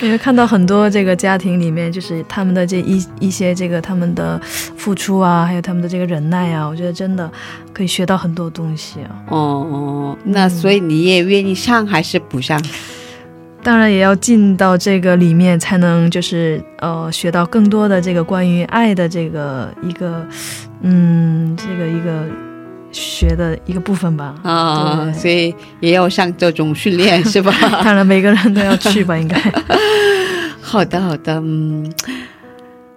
[0.02, 7.30] 因为看到很多这个家庭里面，就是他们的这一一些这个他们的付出啊，还有他们的这个忍耐啊，我觉得真的
[7.72, 9.10] 可以学到很多东西啊。
[9.28, 12.60] 哦哦，那所以你也愿意上还是不上？
[13.62, 20.26] 当然也要进到这个里面，才能就是呃学到更多的这个关于爱的这个一个
[20.82, 22.24] 嗯这个一个。
[22.92, 27.52] 学的一个部分吧啊，所以也要上这种训练是吧？
[27.84, 29.40] 当然每个人都要去吧，应该。
[30.60, 31.92] 好的，好的，嗯，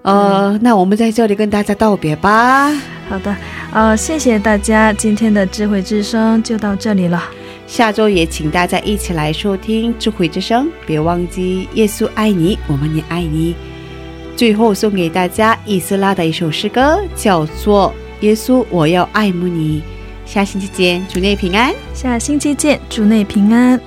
[0.03, 2.71] 呃，那我们在这里跟大家道别吧。
[3.09, 3.35] 好的，
[3.71, 7.23] 呃，谢谢大家，今天的智慧之声就到这里了。
[7.65, 13.55] 下周也请大家一起来收听智慧之声，别忘记耶稣爱你，我们也爱你。
[14.35, 17.93] 最后送给大家伊斯拉的一首诗歌，叫做。
[18.21, 19.81] 耶稣，我要爱慕你。
[20.25, 21.73] 下星期见，主内平安。
[21.93, 23.79] 下星期见，主内平安。